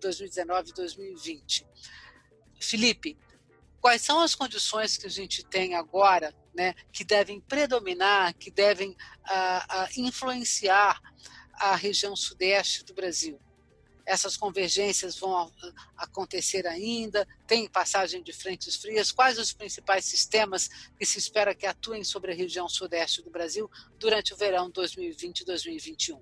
2019 0.01 0.69
e 0.69 0.74
2020. 0.74 1.67
Felipe, 2.60 3.17
quais 3.79 4.01
são 4.01 4.19
as 4.19 4.36
condições 4.36 4.98
que 4.98 5.07
a 5.07 5.10
gente 5.10 5.43
tem 5.43 5.75
agora 5.75 6.33
né, 6.53 6.74
que 6.91 7.03
devem 7.03 7.39
predominar, 7.39 8.33
que 8.36 8.51
devem 8.51 8.91
uh, 8.91 8.93
uh, 8.93 9.88
influenciar 9.98 11.01
a 11.55 11.75
região 11.75 12.15
sudeste 12.15 12.83
do 12.83 12.93
Brasil? 12.93 13.39
Essas 14.05 14.38
convergências 14.38 15.17
vão 15.17 15.51
acontecer 15.98 16.65
ainda? 16.67 17.27
Tem 17.48 17.67
passagem 17.67 18.22
de 18.22 18.34
frentes 18.34 18.75
frias? 18.75 19.12
Quais 19.12 19.38
os 19.38 19.53
principais 19.53 20.05
sistemas 20.05 20.70
que 20.98 21.05
se 21.05 21.20
espera 21.20 21.55
que 21.55 21.65
atuem 21.65 22.03
sobre 22.03 22.31
a 22.31 22.36
região 22.36 22.67
sudeste 22.67 23.22
do 23.22 23.29
Brasil 23.29 23.70
durante 24.00 24.34
o 24.34 24.38
verão 24.38 24.72
2020-2021? 24.72 26.20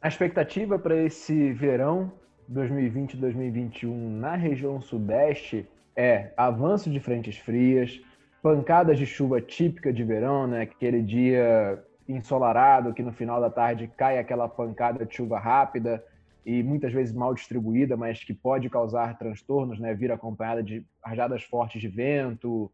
A 0.00 0.08
expectativa 0.08 0.78
para 0.78 0.96
esse 1.04 1.52
verão 1.52 2.12
2020-2021 2.52 3.90
na 4.18 4.36
região 4.36 4.80
sudeste 4.80 5.66
é 5.96 6.32
avanço 6.36 6.90
de 6.90 7.00
frentes 7.00 7.36
frias, 7.38 8.00
pancadas 8.42 8.98
de 8.98 9.06
chuva 9.06 9.40
típica 9.40 9.92
de 9.92 10.04
verão, 10.04 10.46
né? 10.46 10.62
Aquele 10.62 11.02
dia 11.02 11.82
ensolarado, 12.08 12.94
que 12.94 13.02
no 13.02 13.12
final 13.12 13.40
da 13.40 13.50
tarde 13.50 13.90
cai 13.96 14.18
aquela 14.18 14.48
pancada 14.48 15.04
de 15.04 15.14
chuva 15.14 15.38
rápida 15.38 16.04
e 16.44 16.62
muitas 16.62 16.92
vezes 16.92 17.14
mal 17.14 17.34
distribuída, 17.34 17.96
mas 17.96 18.22
que 18.22 18.32
pode 18.32 18.70
causar 18.70 19.18
transtornos, 19.18 19.80
né? 19.80 19.92
Vir 19.94 20.12
acompanhada 20.12 20.62
de 20.62 20.86
rajadas 21.04 21.42
fortes 21.42 21.80
de 21.80 21.88
vento, 21.88 22.70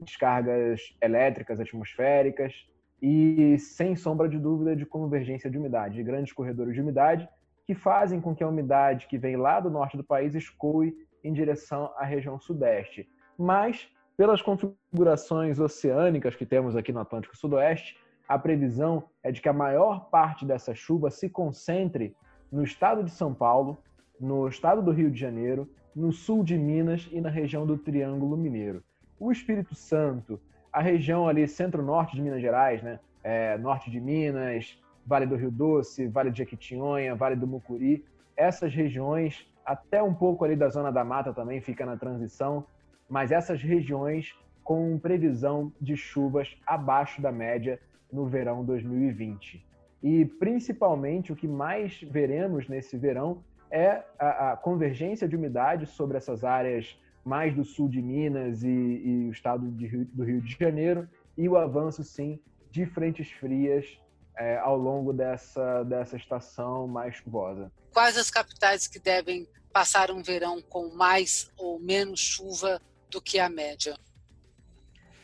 descargas 0.00 0.80
elétricas 1.00 1.60
atmosféricas 1.60 2.66
e, 3.00 3.56
sem 3.58 3.94
sombra 3.94 4.28
de 4.28 4.38
dúvida, 4.38 4.74
de 4.74 4.84
convergência 4.84 5.48
de 5.48 5.56
umidade, 5.56 5.94
de 5.94 6.02
grandes 6.02 6.32
corredores 6.32 6.74
de 6.74 6.80
umidade 6.80 7.28
que 7.64 7.74
fazem 7.74 8.20
com 8.20 8.34
que 8.34 8.42
a 8.42 8.48
umidade 8.48 9.06
que 9.06 9.16
vem 9.16 9.36
lá 9.36 9.60
do 9.60 9.70
norte 9.70 9.96
do 9.96 10.04
país 10.04 10.34
escoe 10.34 10.94
em 11.22 11.32
direção 11.32 11.92
à 11.96 12.04
região 12.04 12.38
sudeste. 12.38 13.08
Mas, 13.38 13.88
pelas 14.16 14.42
configurações 14.42 15.60
oceânicas 15.60 16.34
que 16.34 16.44
temos 16.44 16.76
aqui 16.76 16.92
no 16.92 17.00
Atlântico 17.00 17.36
Sudoeste, 17.36 17.96
a 18.32 18.38
previsão 18.38 19.04
é 19.22 19.30
de 19.30 19.42
que 19.42 19.48
a 19.48 19.52
maior 19.52 20.08
parte 20.08 20.46
dessa 20.46 20.74
chuva 20.74 21.10
se 21.10 21.28
concentre 21.28 22.16
no 22.50 22.62
estado 22.62 23.04
de 23.04 23.10
São 23.10 23.34
Paulo, 23.34 23.76
no 24.18 24.48
estado 24.48 24.80
do 24.80 24.90
Rio 24.90 25.10
de 25.10 25.20
Janeiro, 25.20 25.68
no 25.94 26.12
sul 26.12 26.42
de 26.42 26.56
Minas 26.56 27.06
e 27.12 27.20
na 27.20 27.28
região 27.28 27.66
do 27.66 27.76
Triângulo 27.76 28.34
Mineiro. 28.34 28.82
O 29.20 29.30
Espírito 29.30 29.74
Santo, 29.74 30.40
a 30.72 30.80
região 30.80 31.28
ali 31.28 31.46
centro-norte 31.46 32.16
de 32.16 32.22
Minas 32.22 32.40
Gerais, 32.40 32.82
né? 32.82 32.98
É, 33.22 33.58
norte 33.58 33.90
de 33.90 34.00
Minas, 34.00 34.80
Vale 35.06 35.26
do 35.26 35.36
Rio 35.36 35.50
Doce, 35.50 36.08
Vale 36.08 36.30
de 36.30 36.38
Jequitinhonha, 36.38 37.14
Vale 37.14 37.36
do 37.36 37.46
Mucuri, 37.46 38.02
essas 38.34 38.74
regiões, 38.74 39.46
até 39.62 40.02
um 40.02 40.14
pouco 40.14 40.42
ali 40.42 40.56
da 40.56 40.70
Zona 40.70 40.90
da 40.90 41.04
Mata 41.04 41.34
também 41.34 41.60
fica 41.60 41.84
na 41.84 41.98
transição, 41.98 42.64
mas 43.10 43.30
essas 43.30 43.60
regiões 43.60 44.34
com 44.64 44.98
previsão 44.98 45.70
de 45.78 45.98
chuvas 45.98 46.56
abaixo 46.66 47.20
da 47.20 47.30
média 47.30 47.78
no 48.12 48.26
verão 48.26 48.64
2020. 48.64 49.64
E 50.02 50.24
principalmente 50.24 51.32
o 51.32 51.36
que 51.36 51.48
mais 51.48 52.00
veremos 52.02 52.68
nesse 52.68 52.96
verão 52.96 53.42
é 53.70 54.02
a, 54.18 54.52
a 54.52 54.56
convergência 54.56 55.26
de 55.26 55.36
umidade 55.36 55.86
sobre 55.86 56.16
essas 56.16 56.44
áreas 56.44 56.98
mais 57.24 57.54
do 57.54 57.64
sul 57.64 57.88
de 57.88 58.02
Minas 58.02 58.62
e, 58.62 58.68
e 58.68 59.26
o 59.28 59.32
estado 59.32 59.68
Rio, 59.76 60.04
do 60.12 60.24
Rio 60.24 60.40
de 60.40 60.56
Janeiro 60.58 61.08
e 61.36 61.48
o 61.48 61.56
avanço, 61.56 62.02
sim, 62.02 62.38
de 62.70 62.84
frentes 62.84 63.30
frias 63.30 63.98
é, 64.36 64.58
ao 64.58 64.76
longo 64.76 65.12
dessa, 65.12 65.84
dessa 65.84 66.16
estação 66.16 66.86
mais 66.86 67.16
chuvosa. 67.16 67.70
Quais 67.92 68.16
as 68.16 68.30
capitais 68.30 68.86
que 68.86 68.98
devem 68.98 69.46
passar 69.72 70.10
um 70.10 70.22
verão 70.22 70.60
com 70.60 70.94
mais 70.94 71.50
ou 71.56 71.78
menos 71.78 72.20
chuva 72.20 72.80
do 73.10 73.20
que 73.20 73.38
a 73.38 73.48
média? 73.48 73.96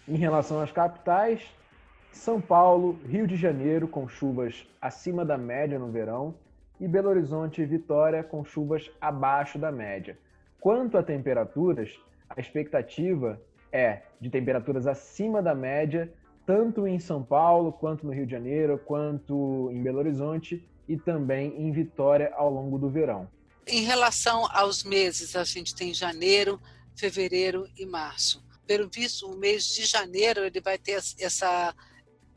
Em 0.06 0.16
relação 0.16 0.60
às 0.60 0.72
capitais, 0.72 1.42
São 2.18 2.40
Paulo, 2.40 2.98
Rio 3.06 3.28
de 3.28 3.36
Janeiro 3.36 3.86
com 3.86 4.08
chuvas 4.08 4.66
acima 4.82 5.24
da 5.24 5.38
média 5.38 5.78
no 5.78 5.92
verão 5.92 6.34
e 6.80 6.88
Belo 6.88 7.10
Horizonte 7.10 7.62
e 7.62 7.64
Vitória 7.64 8.24
com 8.24 8.44
chuvas 8.44 8.90
abaixo 9.00 9.56
da 9.56 9.70
média. 9.70 10.18
Quanto 10.60 10.98
a 10.98 11.02
temperaturas, 11.02 11.96
a 12.28 12.40
expectativa 12.40 13.40
é 13.70 14.02
de 14.20 14.28
temperaturas 14.30 14.88
acima 14.88 15.40
da 15.40 15.54
média, 15.54 16.12
tanto 16.44 16.88
em 16.88 16.98
São 16.98 17.22
Paulo, 17.22 17.72
quanto 17.72 18.04
no 18.04 18.12
Rio 18.12 18.26
de 18.26 18.32
Janeiro, 18.32 18.78
quanto 18.84 19.70
em 19.72 19.80
Belo 19.80 19.98
Horizonte 19.98 20.68
e 20.88 20.96
também 20.96 21.54
em 21.56 21.70
Vitória 21.70 22.32
ao 22.34 22.50
longo 22.50 22.78
do 22.78 22.90
verão. 22.90 23.28
Em 23.64 23.84
relação 23.84 24.44
aos 24.50 24.82
meses, 24.82 25.36
a 25.36 25.44
gente 25.44 25.72
tem 25.72 25.94
janeiro, 25.94 26.60
fevereiro 26.96 27.68
e 27.78 27.86
março. 27.86 28.44
Pelo 28.66 28.88
visto, 28.88 29.30
o 29.30 29.36
mês 29.36 29.68
de 29.68 29.86
janeiro 29.86 30.40
ele 30.40 30.60
vai 30.60 30.76
ter 30.76 31.00
essa 31.20 31.74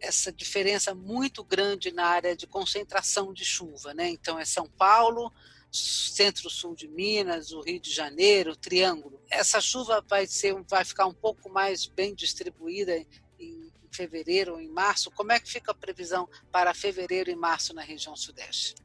essa 0.02 0.32
diferença 0.32 0.94
muito 0.96 1.44
grande 1.44 1.92
na 1.92 2.06
área 2.06 2.36
de 2.36 2.48
concentração 2.48 3.32
de 3.32 3.46
chuva, 3.46 3.94
né? 3.94 4.10
Então 4.10 4.40
é 4.40 4.46
São 4.46 4.68
Paulo, 4.68 5.32
centro-sul 5.72 6.76
de 6.76 6.88
Minas, 6.88 7.52
o 7.52 7.62
Rio 7.62 7.80
de 7.80 7.92
Janeiro, 7.92 8.52
o 8.52 8.56
Triângulo. 8.56 9.22
Essa 9.30 9.62
chuva 9.62 10.04
vai 10.08 10.26
ser, 10.26 10.56
vai 10.70 10.84
ficar 10.84 11.06
um 11.06 11.14
pouco 11.14 11.50
mais 11.50 11.86
bem 11.86 12.14
distribuída 12.14 12.98
em 13.40 13.72
fevereiro 13.92 14.54
ou 14.54 14.62
em 14.62 14.70
março. 14.70 15.12
Como 15.12 15.32
é 15.32 15.40
que 15.40 15.50
fica 15.50 15.72
a 15.72 15.76
previsão 15.76 16.28
para 16.52 16.74
fevereiro 16.74 17.30
e 17.30 17.36
março 17.36 17.74
na 17.74 17.82
região 17.82 18.16
sudeste? 18.16 18.76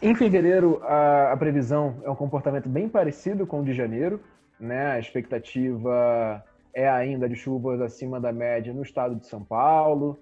Em 0.00 0.14
fevereiro, 0.14 0.82
a, 0.82 1.32
a 1.32 1.36
previsão 1.36 2.02
é 2.04 2.10
um 2.10 2.14
comportamento 2.14 2.68
bem 2.68 2.88
parecido 2.88 3.46
com 3.46 3.60
o 3.60 3.64
de 3.64 3.72
janeiro, 3.72 4.22
né? 4.60 4.92
A 4.92 4.98
expectativa 4.98 6.44
é 6.76 6.86
ainda 6.86 7.26
de 7.26 7.34
chuvas 7.34 7.80
acima 7.80 8.20
da 8.20 8.30
média 8.30 8.70
no 8.74 8.82
estado 8.82 9.16
de 9.16 9.26
São 9.26 9.42
Paulo, 9.42 10.18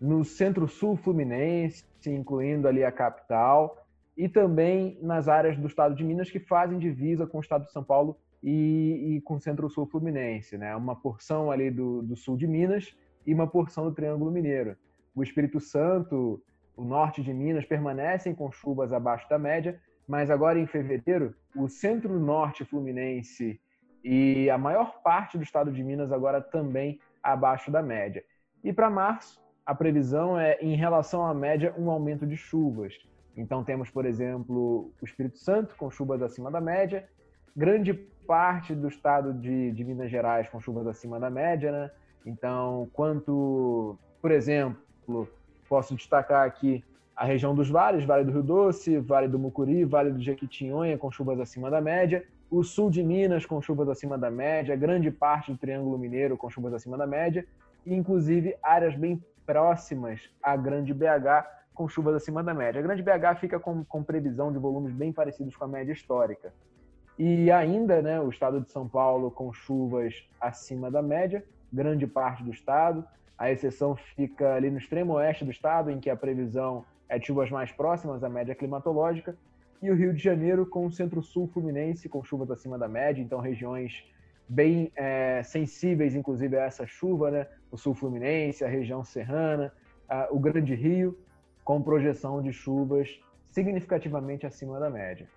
no 0.00 0.24
centro-sul 0.24 0.96
fluminense, 0.96 1.84
incluindo 2.06 2.68
ali 2.68 2.84
a 2.84 2.92
capital, 2.92 3.84
e 4.16 4.28
também 4.28 4.96
nas 5.02 5.26
áreas 5.26 5.58
do 5.58 5.66
estado 5.66 5.96
de 5.96 6.04
Minas 6.04 6.30
que 6.30 6.38
fazem 6.38 6.78
divisa 6.78 7.26
com 7.26 7.38
o 7.38 7.40
estado 7.40 7.64
de 7.64 7.72
São 7.72 7.82
Paulo 7.82 8.16
e, 8.40 9.16
e 9.16 9.20
com 9.22 9.34
o 9.34 9.40
centro-sul 9.40 9.84
fluminense, 9.86 10.56
né? 10.56 10.76
Uma 10.76 10.94
porção 10.94 11.50
ali 11.50 11.72
do, 11.72 12.02
do 12.02 12.14
sul 12.14 12.36
de 12.36 12.46
Minas 12.46 12.96
e 13.26 13.34
uma 13.34 13.48
porção 13.48 13.86
do 13.86 13.92
Triângulo 13.92 14.30
Mineiro. 14.30 14.76
O 15.12 15.24
Espírito 15.24 15.58
Santo, 15.58 16.40
o 16.76 16.84
norte 16.84 17.20
de 17.20 17.34
Minas 17.34 17.64
permanecem 17.64 18.32
com 18.32 18.48
chuvas 18.52 18.92
abaixo 18.92 19.28
da 19.28 19.40
média, 19.40 19.80
mas 20.06 20.30
agora 20.30 20.56
em 20.56 20.68
fevereiro, 20.68 21.34
o 21.56 21.68
centro-norte 21.68 22.64
fluminense 22.64 23.60
e 24.04 24.48
a 24.50 24.58
maior 24.58 25.02
parte 25.02 25.36
do 25.36 25.44
estado 25.44 25.70
de 25.72 25.82
Minas 25.82 26.12
agora 26.12 26.40
também 26.40 27.00
abaixo 27.22 27.70
da 27.70 27.82
média. 27.82 28.24
E 28.62 28.72
para 28.72 28.90
março, 28.90 29.40
a 29.64 29.74
previsão 29.74 30.38
é, 30.38 30.58
em 30.60 30.76
relação 30.76 31.26
à 31.26 31.34
média, 31.34 31.74
um 31.76 31.90
aumento 31.90 32.26
de 32.26 32.36
chuvas. 32.36 32.94
Então 33.36 33.64
temos, 33.64 33.90
por 33.90 34.06
exemplo, 34.06 34.92
o 35.00 35.04
Espírito 35.04 35.38
Santo 35.38 35.74
com 35.76 35.90
chuvas 35.90 36.22
acima 36.22 36.50
da 36.50 36.60
média, 36.60 37.08
grande 37.54 37.92
parte 37.92 38.74
do 38.74 38.88
estado 38.88 39.32
de, 39.34 39.72
de 39.72 39.84
Minas 39.84 40.10
Gerais 40.10 40.48
com 40.48 40.60
chuvas 40.60 40.86
acima 40.86 41.18
da 41.18 41.30
média, 41.30 41.70
né? 41.70 41.90
Então, 42.24 42.88
quanto, 42.92 43.96
por 44.20 44.32
exemplo, 44.32 45.28
posso 45.68 45.94
destacar 45.94 46.44
aqui 46.44 46.84
a 47.14 47.24
região 47.24 47.54
dos 47.54 47.70
vales, 47.70 48.04
Vale 48.04 48.24
do 48.24 48.32
Rio 48.32 48.42
Doce, 48.42 48.98
Vale 48.98 49.28
do 49.28 49.38
Mucuri, 49.38 49.84
Vale 49.84 50.10
do 50.10 50.20
Jequitinhonha 50.20 50.98
com 50.98 51.10
chuvas 51.10 51.40
acima 51.40 51.70
da 51.70 51.80
média, 51.80 52.24
o 52.50 52.62
sul 52.62 52.90
de 52.90 53.02
Minas 53.02 53.44
com 53.44 53.60
chuvas 53.60 53.88
acima 53.88 54.16
da 54.16 54.30
média, 54.30 54.76
grande 54.76 55.10
parte 55.10 55.52
do 55.52 55.58
Triângulo 55.58 55.98
Mineiro 55.98 56.36
com 56.36 56.48
chuvas 56.48 56.72
acima 56.72 56.96
da 56.96 57.06
média, 57.06 57.46
e 57.84 57.94
inclusive 57.94 58.56
áreas 58.62 58.94
bem 58.94 59.22
próximas 59.44 60.20
à 60.42 60.56
Grande 60.56 60.92
BH 60.92 61.46
com 61.74 61.88
chuvas 61.88 62.14
acima 62.14 62.42
da 62.42 62.54
média. 62.54 62.80
A 62.80 62.82
Grande 62.82 63.02
BH 63.02 63.40
fica 63.40 63.60
com, 63.60 63.84
com 63.84 64.02
previsão 64.02 64.52
de 64.52 64.58
volumes 64.58 64.92
bem 64.92 65.12
parecidos 65.12 65.54
com 65.56 65.64
a 65.64 65.68
média 65.68 65.92
histórica. 65.92 66.52
E 67.18 67.50
ainda, 67.50 68.02
né, 68.02 68.20
o 68.20 68.28
estado 68.28 68.60
de 68.60 68.70
São 68.70 68.88
Paulo 68.88 69.30
com 69.30 69.52
chuvas 69.52 70.28
acima 70.40 70.90
da 70.90 71.00
média, 71.00 71.44
grande 71.72 72.06
parte 72.06 72.42
do 72.42 72.50
estado. 72.50 73.04
A 73.38 73.50
exceção 73.50 73.96
fica 73.96 74.54
ali 74.54 74.70
no 74.70 74.78
extremo 74.78 75.14
oeste 75.14 75.44
do 75.44 75.50
estado, 75.50 75.90
em 75.90 76.00
que 76.00 76.10
a 76.10 76.16
previsão 76.16 76.84
é 77.08 77.18
de 77.18 77.26
chuvas 77.26 77.50
mais 77.50 77.70
próximas 77.70 78.22
à 78.24 78.28
média 78.28 78.54
climatológica 78.54 79.36
e 79.82 79.90
o 79.90 79.94
Rio 79.94 80.12
de 80.14 80.22
Janeiro 80.22 80.66
com 80.66 80.86
o 80.86 80.92
centro-sul 80.92 81.48
fluminense 81.48 82.08
com 82.08 82.22
chuvas 82.22 82.50
acima 82.50 82.78
da 82.78 82.88
média, 82.88 83.22
então 83.22 83.40
regiões 83.40 84.04
bem 84.48 84.92
é, 84.94 85.42
sensíveis, 85.42 86.14
inclusive, 86.14 86.56
a 86.56 86.64
essa 86.64 86.86
chuva, 86.86 87.30
né? 87.30 87.46
O 87.70 87.76
sul 87.76 87.94
fluminense, 87.94 88.64
a 88.64 88.68
região 88.68 89.04
serrana, 89.04 89.72
a, 90.08 90.28
o 90.30 90.38
Grande 90.38 90.74
Rio, 90.74 91.18
com 91.64 91.82
projeção 91.82 92.40
de 92.40 92.52
chuvas 92.52 93.08
significativamente 93.50 94.46
acima 94.46 94.78
da 94.78 94.88
média. 94.88 95.28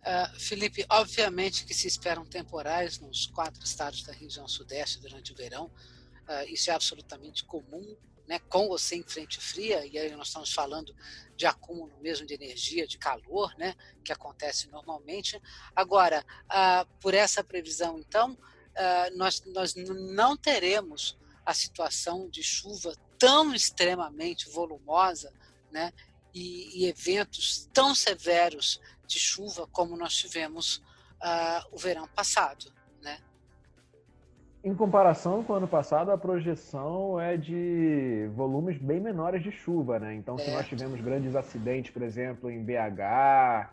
Uh, 0.00 0.40
Felipe, 0.40 0.86
obviamente 0.88 1.66
que 1.66 1.74
se 1.74 1.86
esperam 1.86 2.24
temporais 2.24 2.98
nos 3.00 3.26
quatro 3.26 3.62
estados 3.62 4.02
da 4.04 4.12
região 4.12 4.48
sudeste 4.48 5.00
durante 5.00 5.32
o 5.32 5.36
verão. 5.36 5.66
Uh, 5.66 6.48
isso 6.48 6.70
é 6.70 6.74
absolutamente 6.74 7.44
comum 7.44 7.96
né, 8.28 8.38
com 8.40 8.68
ou 8.68 8.78
sem 8.78 9.02
frente 9.02 9.40
fria, 9.40 9.86
e 9.86 9.96
aí 9.98 10.14
nós 10.14 10.28
estamos 10.28 10.52
falando 10.52 10.94
de 11.34 11.46
acúmulo 11.46 11.96
mesmo 11.98 12.26
de 12.26 12.34
energia, 12.34 12.86
de 12.86 12.98
calor, 12.98 13.54
né, 13.56 13.74
que 14.04 14.12
acontece 14.12 14.68
normalmente. 14.68 15.40
Agora, 15.74 16.22
ah, 16.46 16.86
por 17.00 17.14
essa 17.14 17.42
previsão, 17.42 17.98
então, 17.98 18.36
ah, 18.76 19.08
nós, 19.14 19.42
nós 19.46 19.74
não 19.74 20.36
teremos 20.36 21.18
a 21.44 21.54
situação 21.54 22.28
de 22.28 22.42
chuva 22.42 22.94
tão 23.18 23.54
extremamente 23.54 24.50
volumosa, 24.50 25.32
né, 25.72 25.90
e, 26.34 26.82
e 26.82 26.86
eventos 26.86 27.68
tão 27.72 27.94
severos 27.94 28.78
de 29.06 29.18
chuva 29.18 29.66
como 29.68 29.96
nós 29.96 30.14
tivemos 30.14 30.82
ah, 31.18 31.66
o 31.72 31.78
verão 31.78 32.06
passado. 32.08 32.70
Em 34.64 34.74
comparação 34.74 35.44
com 35.44 35.52
o 35.52 35.56
ano 35.56 35.68
passado, 35.68 36.10
a 36.10 36.18
projeção 36.18 37.18
é 37.20 37.36
de 37.36 38.28
volumes 38.34 38.76
bem 38.76 39.00
menores 39.00 39.42
de 39.42 39.52
chuva, 39.52 40.00
né? 40.00 40.14
Então, 40.14 40.36
se 40.36 40.50
nós 40.50 40.66
tivemos 40.66 41.00
grandes 41.00 41.36
acidentes, 41.36 41.92
por 41.92 42.02
exemplo, 42.02 42.50
em 42.50 42.62
BH, 42.64 43.70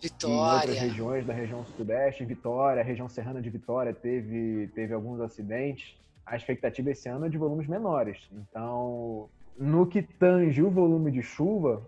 Vitória. 0.00 0.32
em 0.32 0.38
outras 0.38 0.78
regiões 0.78 1.26
da 1.26 1.32
região 1.32 1.64
sudeste, 1.64 2.22
em 2.22 2.26
Vitória, 2.26 2.82
a 2.82 2.84
região 2.84 3.08
serrana 3.08 3.42
de 3.42 3.50
Vitória 3.50 3.92
teve, 3.92 4.70
teve 4.74 4.94
alguns 4.94 5.20
acidentes, 5.20 5.96
a 6.24 6.36
expectativa 6.36 6.90
esse 6.90 7.08
ano 7.08 7.26
é 7.26 7.28
de 7.28 7.36
volumes 7.36 7.66
menores. 7.66 8.30
Então, 8.32 9.28
no 9.58 9.86
que 9.86 10.02
tange 10.02 10.62
o 10.62 10.70
volume 10.70 11.10
de 11.10 11.20
chuva, 11.20 11.82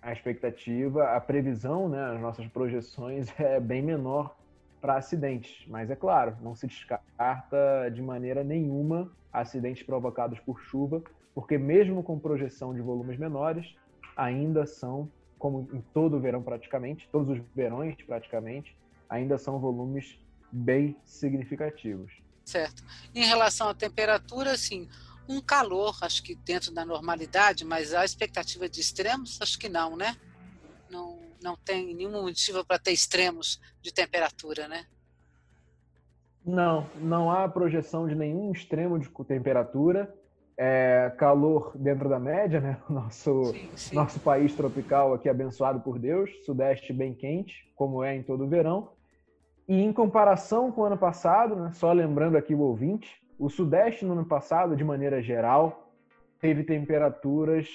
a 0.00 0.10
expectativa, 0.10 1.14
a 1.14 1.20
previsão, 1.20 1.86
né, 1.86 2.12
as 2.14 2.20
nossas 2.20 2.46
projeções 2.46 3.28
é 3.38 3.60
bem 3.60 3.82
menor 3.82 4.34
para 4.80 4.96
acidentes. 4.96 5.66
Mas 5.66 5.90
é 5.90 5.96
claro, 5.96 6.36
não 6.40 6.54
se 6.54 6.66
descarta 6.66 7.90
de 7.92 8.02
maneira 8.02 8.42
nenhuma 8.44 9.10
acidentes 9.32 9.82
provocados 9.82 10.38
por 10.40 10.60
chuva, 10.60 11.02
porque 11.34 11.58
mesmo 11.58 12.02
com 12.02 12.18
projeção 12.18 12.74
de 12.74 12.80
volumes 12.80 13.18
menores, 13.18 13.74
ainda 14.16 14.66
são, 14.66 15.10
como 15.38 15.68
em 15.72 15.80
todo 15.94 16.16
o 16.16 16.20
verão 16.20 16.42
praticamente, 16.42 17.08
todos 17.12 17.38
os 17.38 17.44
verões 17.54 17.94
praticamente, 18.06 18.76
ainda 19.08 19.38
são 19.38 19.58
volumes 19.58 20.18
bem 20.50 20.96
significativos. 21.04 22.12
Certo. 22.44 22.82
Em 23.14 23.24
relação 23.24 23.68
à 23.68 23.74
temperatura, 23.74 24.52
assim, 24.52 24.88
um 25.28 25.40
calor, 25.40 25.96
acho 26.00 26.22
que 26.22 26.34
dentro 26.34 26.72
da 26.72 26.84
normalidade, 26.84 27.64
mas 27.64 27.92
a 27.92 28.04
expectativa 28.04 28.68
de 28.68 28.80
extremos, 28.80 29.38
acho 29.40 29.58
que 29.58 29.68
não, 29.68 29.96
né? 29.96 30.16
Não, 30.90 31.17
não 31.42 31.56
tem 31.56 31.94
nenhum 31.94 32.22
motivo 32.22 32.64
para 32.64 32.78
ter 32.78 32.92
extremos 32.92 33.60
de 33.80 33.92
temperatura, 33.92 34.68
né? 34.68 34.84
Não, 36.44 36.88
não 36.96 37.30
há 37.30 37.48
projeção 37.48 38.08
de 38.08 38.14
nenhum 38.14 38.50
extremo 38.52 38.98
de 38.98 39.08
temperatura. 39.26 40.14
É 40.60 41.12
calor 41.16 41.70
dentro 41.76 42.08
da 42.08 42.18
média, 42.18 42.60
né? 42.60 42.78
Nosso, 42.90 43.52
sim, 43.52 43.70
sim. 43.76 43.94
nosso 43.94 44.18
país 44.18 44.54
tropical 44.56 45.14
aqui 45.14 45.28
abençoado 45.28 45.78
por 45.78 46.00
Deus, 46.00 46.30
sudeste 46.44 46.92
bem 46.92 47.14
quente, 47.14 47.70
como 47.76 48.02
é 48.02 48.16
em 48.16 48.24
todo 48.24 48.44
o 48.44 48.48
verão. 48.48 48.90
E 49.68 49.80
em 49.80 49.92
comparação 49.92 50.72
com 50.72 50.80
o 50.80 50.84
ano 50.84 50.98
passado, 50.98 51.54
né? 51.54 51.70
só 51.72 51.92
lembrando 51.92 52.36
aqui 52.36 52.54
o 52.54 52.60
ouvinte, 52.60 53.22
O 53.38 53.48
Sudeste, 53.48 54.04
no 54.04 54.14
ano 54.14 54.24
passado, 54.24 54.74
de 54.74 54.82
maneira 54.82 55.22
geral, 55.22 55.92
teve 56.40 56.64
temperaturas 56.64 57.68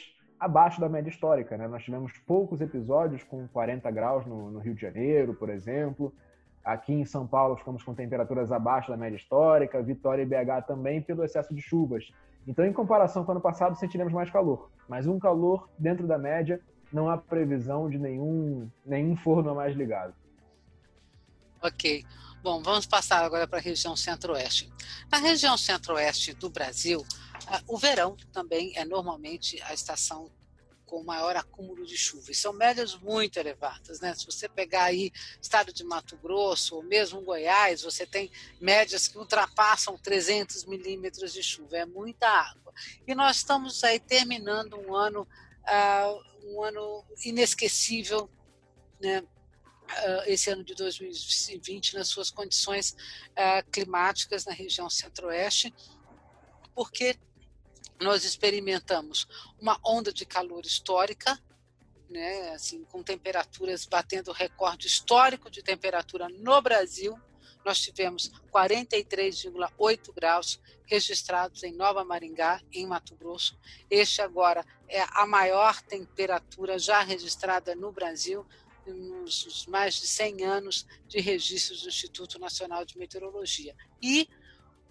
abaixo 0.43 0.82
da 0.82 0.89
média 0.89 1.10
histórica. 1.10 1.58
Né? 1.58 1.67
Nós 1.67 1.84
tivemos 1.84 2.12
poucos 2.27 2.60
episódios 2.60 3.23
com 3.23 3.47
40 3.47 3.89
graus 3.91 4.25
no, 4.25 4.51
no, 4.51 4.60
Rio 4.60 4.75
de 4.75 4.82
Janeiro, 4.82 5.34
por 5.34 5.49
exemplo. 5.49 6.13
Aqui 6.63 6.93
em 6.93 7.06
São 7.06 7.25
Paulo 7.25 7.56
ficamos 7.56 7.82
com 7.82 7.93
temperaturas 7.93 8.51
abaixo 8.51 8.89
da 8.89 8.97
média 8.97 9.15
histórica, 9.15 9.82
Vitória 9.82 10.21
e 10.21 10.25
BH 10.25 10.65
também 10.67 11.01
pelo 11.01 11.23
excesso 11.23 11.53
de 11.56 11.62
chuvas. 11.62 12.12
Então, 12.45 12.65
em 12.65 12.73
comparação 12.73 13.23
com 13.23 13.32
o 13.32 13.34
ano 13.34 13.41
passado, 13.41 13.77
sentiremos 13.77 14.12
mais 14.12 14.29
calor. 14.29 14.69
Mas 14.88 15.08
um 15.08 15.17
calor 15.17 15.69
dentro 15.79 16.06
da 16.06 16.17
média, 16.17 16.60
não 16.91 17.10
há 17.10 17.17
previsão 17.17 17.89
de 17.89 17.97
nenhum, 17.97 18.69
nenhum 18.86 19.15
forno 19.15 19.56
mais 19.56 19.73
ligado. 19.75 20.13
Ok. 21.62 22.03
Bom, 22.43 22.62
vamos 22.62 22.86
passar 22.86 23.23
agora 23.23 23.47
para 23.47 23.60
a 23.60 23.62
região 23.62 23.95
centro-oeste. 23.95 24.69
Na 25.10 25.19
região 25.19 25.58
centro-oeste 25.58 26.34
do 26.34 26.49
Brasil, 26.49 27.01
o 27.67 27.77
verão 27.77 28.15
também 28.32 28.73
é 28.75 28.86
normalmente 28.86 29.62
a 29.63 29.73
estação 29.73 30.32
com 30.86 31.03
maior 31.03 31.36
acúmulo 31.36 31.86
de 31.88 31.97
chuva. 31.97 32.32
E 32.32 32.36
são 32.36 32.53
médias 32.53 32.93
muito 32.93 33.39
elevadas. 33.39 33.99
Né? 33.99 34.13
Se 34.13 34.27
você 34.27 34.47
pegar 34.47 34.84
aí 34.84 35.12
estado 35.41 35.73
de 35.73 35.84
Mato 35.84 36.15
Grosso 36.17 36.75
ou 36.75 36.84
mesmo 36.84 37.21
Goiás, 37.21 37.82
você 37.82 38.06
tem 38.06 38.32
médias 38.62 39.08
que 39.08 39.17
ultrapassam 39.17 39.97
300 39.97 40.65
milímetros 40.65 41.34
de 41.34 41.41
chuva. 41.41 41.77
É 41.77 41.86
muita 41.86 42.27
água. 42.27 42.71
E 43.08 43.15
nós 43.15 43.38
estamos 43.38 43.84
aí 43.84 43.99
terminando 43.99 44.77
um 44.77 44.95
ano, 44.95 45.27
uh, 45.63 46.47
um 46.47 46.63
ano 46.63 47.03
inesquecível 47.25 48.29
né? 49.01 49.21
uh, 49.21 50.23
esse 50.27 50.51
ano 50.51 50.63
de 50.63 50.75
2020 50.75 51.95
nas 51.95 52.08
suas 52.08 52.29
condições 52.29 52.95
uh, 53.32 53.67
climáticas 53.71 54.45
na 54.45 54.53
região 54.53 54.89
centro-oeste, 54.89 55.73
porque 56.75 57.17
nós 58.04 58.24
experimentamos 58.24 59.28
uma 59.60 59.80
onda 59.84 60.12
de 60.12 60.26
calor 60.26 60.66
histórica, 60.66 61.42
né, 62.10 62.52
assim, 62.52 62.84
com 62.84 63.02
temperaturas 63.02 63.86
batendo 63.86 64.32
recorde 64.32 64.88
histórico 64.88 65.50
de 65.50 65.63
temperatura 65.63 66.30
no 66.30 66.62
Brasil. 66.62 67.18
Nós 67.66 67.80
tivemos 67.80 68.30
43,8 68.52 70.13
graus 70.13 70.60
registrados 70.86 71.63
em 71.63 71.74
Nova 71.74 72.04
Maringá, 72.04 72.62
em 72.72 72.86
Mato 72.86 73.16
Grosso. 73.16 73.58
Este 73.89 74.22
agora 74.22 74.66
é 74.88 75.02
a 75.02 75.26
maior 75.26 75.82
temperatura 75.82 76.78
já 76.78 77.02
registrada 77.02 77.74
no 77.74 77.92
Brasil, 77.92 78.46
nos 78.86 79.66
mais 79.68 79.96
de 79.96 80.08
100 80.08 80.44
anos 80.44 80.86
de 81.08 81.22
registros 81.22 81.84
do 81.84 81.89
Instituto 81.89 82.38
Nacional 82.38 82.84
de 82.86 82.98
Meteorologia. 82.98 83.76
E 84.02 84.28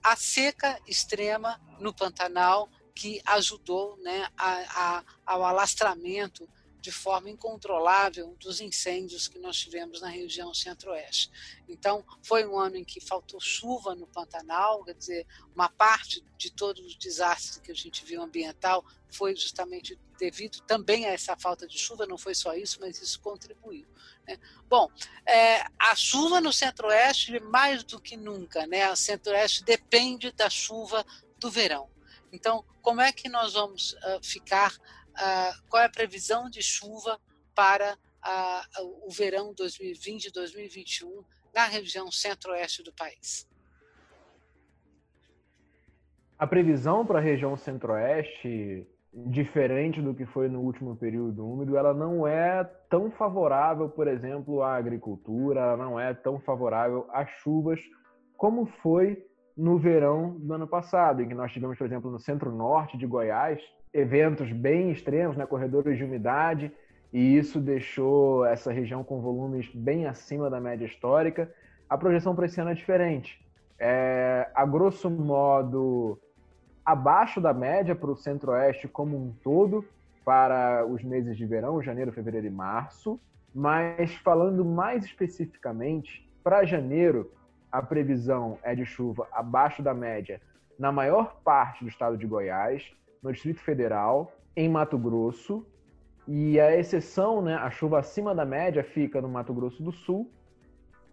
a 0.03 0.17
seca 0.17 0.81
extrema 0.87 1.61
no 1.79 1.95
Pantanal, 1.95 2.69
que 2.95 3.21
ajudou 3.25 3.97
né, 3.99 4.29
a, 4.37 4.99
a, 4.99 5.05
ao 5.27 5.45
alastramento 5.45 6.49
de 6.83 6.91
forma 6.91 7.31
incontrolável 7.31 8.37
dos 8.41 8.61
incêndios 8.61 9.29
que 9.29 9.39
nós 9.39 9.57
tivemos 9.57 10.01
na 10.01 10.09
região 10.09 10.53
centro-oeste. 10.53 11.31
Então, 11.69 12.05
foi 12.21 12.45
um 12.45 12.59
ano 12.59 12.77
em 12.77 12.85
que 12.85 13.01
faltou 13.01 13.41
chuva 13.41 13.95
no 13.95 14.09
Pantanal, 14.09 14.83
quer 14.83 14.95
dizer, 14.95 15.27
uma 15.55 15.69
parte 15.69 16.25
de 16.37 16.51
todo 16.51 16.83
o 16.83 16.99
desastre 16.99 17.63
que 17.63 17.71
a 17.71 17.75
gente 17.75 18.05
viu 18.05 18.21
ambiental 18.21 18.85
foi 19.09 19.37
justamente 19.37 19.97
devido 20.19 20.61
também 20.63 21.07
a 21.07 21.13
essa 21.13 21.37
falta 21.37 21.69
de 21.69 21.79
chuva, 21.79 22.05
não 22.05 22.19
foi 22.19 22.35
só 22.35 22.53
isso, 22.55 22.79
mas 22.81 23.01
isso 23.01 23.21
contribuiu. 23.21 23.87
Né? 24.27 24.37
Bom, 24.69 24.91
é, 25.25 25.65
a 25.79 25.95
chuva 25.95 26.41
no 26.41 26.53
centro-oeste, 26.53 27.39
mais 27.41 27.85
do 27.85 28.01
que 28.01 28.17
nunca, 28.17 28.67
né? 28.67 28.91
o 28.91 28.97
centro-oeste 28.97 29.63
depende 29.63 30.33
da 30.33 30.51
chuva 30.51 31.07
do 31.39 31.49
verão. 31.49 31.89
Então, 32.33 32.65
como 32.81 33.01
é 33.01 33.13
que 33.13 33.29
nós 33.29 33.53
vamos 33.53 33.93
uh, 33.93 34.25
ficar 34.25 34.73
uh, 34.73 35.69
qual 35.69 35.83
é 35.83 35.87
a 35.87 35.91
previsão 35.91 36.49
de 36.49 36.63
chuva 36.63 37.21
para 37.55 37.95
uh, 37.95 39.07
o 39.07 39.11
verão 39.11 39.53
2020 39.55 40.27
e 40.27 40.33
2021 40.33 41.23
na 41.55 41.67
região 41.67 42.11
centro-oeste 42.11 42.83
do 42.83 42.93
país? 42.93 43.47
A 46.39 46.47
previsão 46.47 47.07
para 47.07 47.19
a 47.19 47.23
região 47.23 47.57
centro-oeste, 47.57 48.87
diferente 49.13 50.01
do 50.01 50.15
que 50.15 50.27
foi 50.27 50.49
no 50.49 50.61
último 50.61 50.97
período 50.97 51.47
úmido, 51.47 51.77
ela 51.77 51.95
não 51.95 52.27
é 52.27 52.65
tão 52.89 53.11
favorável, 53.13 53.89
por 53.89 54.09
exemplo, 54.09 54.63
à 54.63 54.75
agricultura, 54.77 55.61
ela 55.61 55.77
não 55.77 56.01
é 56.01 56.13
tão 56.15 56.41
favorável 56.41 57.07
às 57.13 57.29
chuvas 57.43 57.79
como 58.43 58.67
foi 58.83 59.25
no 59.63 59.79
verão 59.79 60.35
do 60.41 60.55
ano 60.55 60.67
passado, 60.67 61.23
em 61.23 61.29
que 61.29 61.35
nós 61.37 61.53
tivemos, 61.53 61.79
por 61.79 61.87
exemplo, 61.87 62.11
no 62.11 62.19
centro-norte 62.19 62.99
de 62.99 63.07
Goiás, 63.07 63.63
eventos 63.95 64.51
bem 64.51 64.91
extremos, 64.91 65.37
né, 65.37 65.47
corredores 65.47 65.97
de 65.97 66.03
umidade, 66.03 66.73
e 67.13 67.37
isso 67.39 67.61
deixou 67.61 68.45
essa 68.45 68.73
região 68.73 69.05
com 69.05 69.21
volumes 69.21 69.71
bem 69.73 70.07
acima 70.07 70.51
da 70.51 70.61
média 70.61 70.85
histórica. 70.85 71.49
A 71.89 71.97
projeção 71.97 72.35
para 72.35 72.47
esse 72.47 72.61
ano 72.61 72.71
é 72.71 72.75
diferente. 72.75 73.41
É, 73.79 74.51
a 74.53 74.67
grosso 74.67 75.09
modo, 75.09 76.19
abaixo 76.85 77.41
da 77.41 77.55
média 77.55 77.95
para 77.95 78.11
o 78.11 78.17
centro-oeste 78.17 78.89
como 78.89 79.17
um 79.17 79.33
todo, 79.45 79.85
para 80.25 80.85
os 80.85 81.05
meses 81.05 81.37
de 81.37 81.47
verão, 81.47 81.81
janeiro, 81.81 82.11
fevereiro 82.11 82.49
e 82.49 82.51
março. 82.51 83.21
Mas 83.55 84.13
falando 84.17 84.65
mais 84.65 85.05
especificamente, 85.05 86.29
para 86.43 86.65
janeiro, 86.65 87.31
a 87.73 87.83
previsão 87.83 88.59
é 88.63 88.75
de 88.75 88.85
chuva 88.85 89.27
abaixo 89.33 89.83
da 89.83 89.95
média 89.95 90.41
na 90.79 90.93
maior 90.93 91.41
parte 91.43 91.83
do 91.83 91.89
estado 91.89 92.17
de 92.17 92.27
Goiás, 92.27 92.93
no 93.23 93.33
Distrito 93.33 93.61
Federal, 93.61 94.33
em 94.55 94.69
Mato 94.69 94.99
Grosso, 94.99 95.67
e 96.27 96.61
a 96.61 96.77
exceção, 96.77 97.43
né, 97.43 97.55
a 97.55 97.71
chuva 97.71 97.99
acima 97.99 98.35
da 98.35 98.45
média 98.45 98.85
fica 98.85 99.21
no 99.21 99.29
Mato 99.29 99.53
Grosso 99.55 99.83
do 99.83 99.91
Sul, 99.93 100.31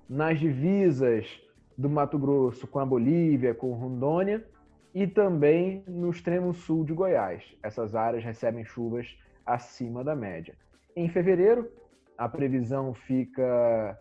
nas 0.08 0.39
divisas 0.39 1.41
do 1.78 1.89
Mato 1.89 2.19
Grosso 2.19 2.67
com 2.67 2.80
a 2.80 2.86
Bolívia, 2.86 3.56
com 3.56 3.74
Rondônia, 3.74 4.45
e 4.93 5.08
também 5.08 5.84
no 5.88 6.10
extremo 6.10 6.54
sul 6.54 6.84
de 6.84 6.93
Goiás. 6.93 7.43
Essas 7.62 7.95
áreas 7.95 8.24
recebem 8.24 8.65
chuvas 8.65 9.17
acima 9.45 10.04
da 10.04 10.15
média. 10.15 10.56
Em 10.95 11.08
fevereiro, 11.08 11.72
a 12.17 12.28
previsão 12.28 12.93
fica, 12.93 13.98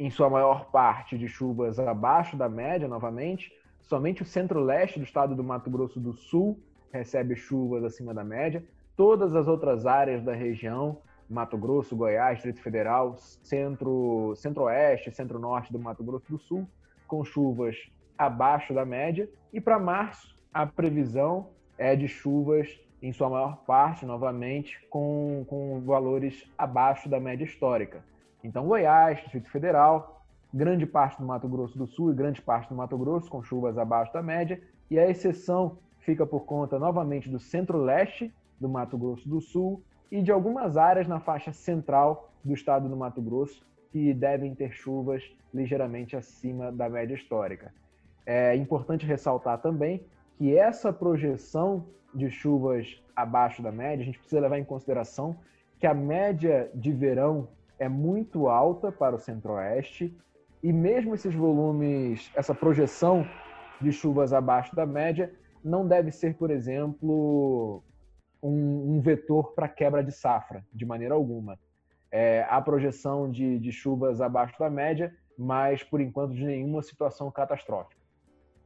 em 0.00 0.08
sua 0.08 0.30
maior 0.30 0.70
parte, 0.70 1.18
de 1.18 1.28
chuvas 1.28 1.78
abaixo 1.78 2.34
da 2.34 2.48
média 2.48 2.88
novamente. 2.88 3.52
Somente 3.82 4.22
o 4.22 4.24
centro-leste 4.24 4.98
do 4.98 5.04
estado 5.04 5.34
do 5.34 5.44
Mato 5.44 5.68
Grosso 5.68 6.00
do 6.00 6.14
Sul 6.14 6.58
recebe 6.90 7.36
chuvas 7.36 7.84
acima 7.84 8.14
da 8.14 8.24
média. 8.24 8.64
Todas 8.96 9.34
as 9.34 9.46
outras 9.46 9.84
áreas 9.84 10.22
da 10.24 10.32
região, 10.32 10.96
Mato 11.28 11.58
Grosso, 11.58 11.94
Goiás, 11.94 12.36
Distrito 12.36 12.62
Federal, 12.62 13.14
centro, 13.18 14.32
centro-oeste, 14.36 15.10
centro-norte 15.12 15.70
do 15.70 15.78
Mato 15.78 16.02
Grosso 16.02 16.24
do 16.30 16.38
Sul, 16.38 16.66
com 17.06 17.22
chuvas 17.22 17.76
abaixo 18.16 18.72
da 18.72 18.86
média. 18.86 19.28
E 19.52 19.60
para 19.60 19.78
março, 19.78 20.34
a 20.52 20.64
previsão 20.64 21.50
é 21.76 21.94
de 21.94 22.08
chuvas, 22.08 22.80
em 23.02 23.12
sua 23.12 23.28
maior 23.28 23.56
parte, 23.66 24.06
novamente, 24.06 24.78
com, 24.88 25.44
com 25.46 25.78
valores 25.80 26.50
abaixo 26.56 27.06
da 27.06 27.20
média 27.20 27.44
histórica. 27.44 28.02
Então, 28.42 28.66
Goiás, 28.66 29.18
Distrito 29.18 29.50
Federal, 29.50 30.22
grande 30.52 30.86
parte 30.86 31.18
do 31.18 31.26
Mato 31.26 31.48
Grosso 31.48 31.78
do 31.78 31.86
Sul 31.86 32.10
e 32.10 32.14
grande 32.14 32.40
parte 32.40 32.68
do 32.68 32.74
Mato 32.74 32.96
Grosso 32.96 33.30
com 33.30 33.42
chuvas 33.42 33.76
abaixo 33.78 34.12
da 34.12 34.22
média, 34.22 34.60
e 34.90 34.98
a 34.98 35.08
exceção 35.08 35.78
fica 36.00 36.26
por 36.26 36.40
conta 36.40 36.78
novamente 36.78 37.28
do 37.28 37.38
centro-leste 37.38 38.32
do 38.58 38.68
Mato 38.68 38.98
Grosso 38.98 39.28
do 39.28 39.40
Sul 39.40 39.82
e 40.10 40.20
de 40.22 40.32
algumas 40.32 40.76
áreas 40.76 41.06
na 41.06 41.20
faixa 41.20 41.52
central 41.52 42.30
do 42.42 42.52
estado 42.52 42.88
do 42.88 42.96
Mato 42.96 43.22
Grosso 43.22 43.62
que 43.92 44.12
devem 44.14 44.54
ter 44.54 44.72
chuvas 44.72 45.22
ligeiramente 45.52 46.16
acima 46.16 46.72
da 46.72 46.88
média 46.88 47.14
histórica. 47.14 47.72
É 48.24 48.54
importante 48.56 49.06
ressaltar 49.06 49.58
também 49.58 50.02
que 50.38 50.56
essa 50.56 50.92
projeção 50.92 51.84
de 52.14 52.30
chuvas 52.30 53.02
abaixo 53.14 53.62
da 53.62 53.70
média, 53.70 54.02
a 54.02 54.06
gente 54.06 54.18
precisa 54.18 54.40
levar 54.40 54.58
em 54.58 54.64
consideração 54.64 55.36
que 55.78 55.86
a 55.86 55.94
média 55.94 56.70
de 56.74 56.92
verão 56.92 57.48
é 57.80 57.88
muito 57.88 58.46
alta 58.46 58.92
para 58.92 59.16
o 59.16 59.18
centro-oeste 59.18 60.14
e 60.62 60.70
mesmo 60.70 61.14
esses 61.14 61.34
volumes, 61.34 62.30
essa 62.36 62.54
projeção 62.54 63.26
de 63.80 63.90
chuvas 63.90 64.34
abaixo 64.34 64.76
da 64.76 64.84
média, 64.84 65.34
não 65.64 65.88
deve 65.88 66.12
ser, 66.12 66.34
por 66.34 66.50
exemplo, 66.50 67.82
um, 68.42 68.96
um 68.96 69.00
vetor 69.00 69.52
para 69.54 69.66
quebra 69.66 70.04
de 70.04 70.12
safra, 70.12 70.62
de 70.70 70.84
maneira 70.84 71.14
alguma. 71.14 71.58
É, 72.12 72.46
a 72.50 72.60
projeção 72.60 73.30
de, 73.30 73.58
de 73.58 73.72
chuvas 73.72 74.20
abaixo 74.20 74.58
da 74.58 74.68
média, 74.68 75.16
mas, 75.38 75.82
por 75.82 76.02
enquanto, 76.02 76.34
de 76.34 76.44
nenhuma 76.44 76.82
situação 76.82 77.30
catastrófica. 77.30 77.98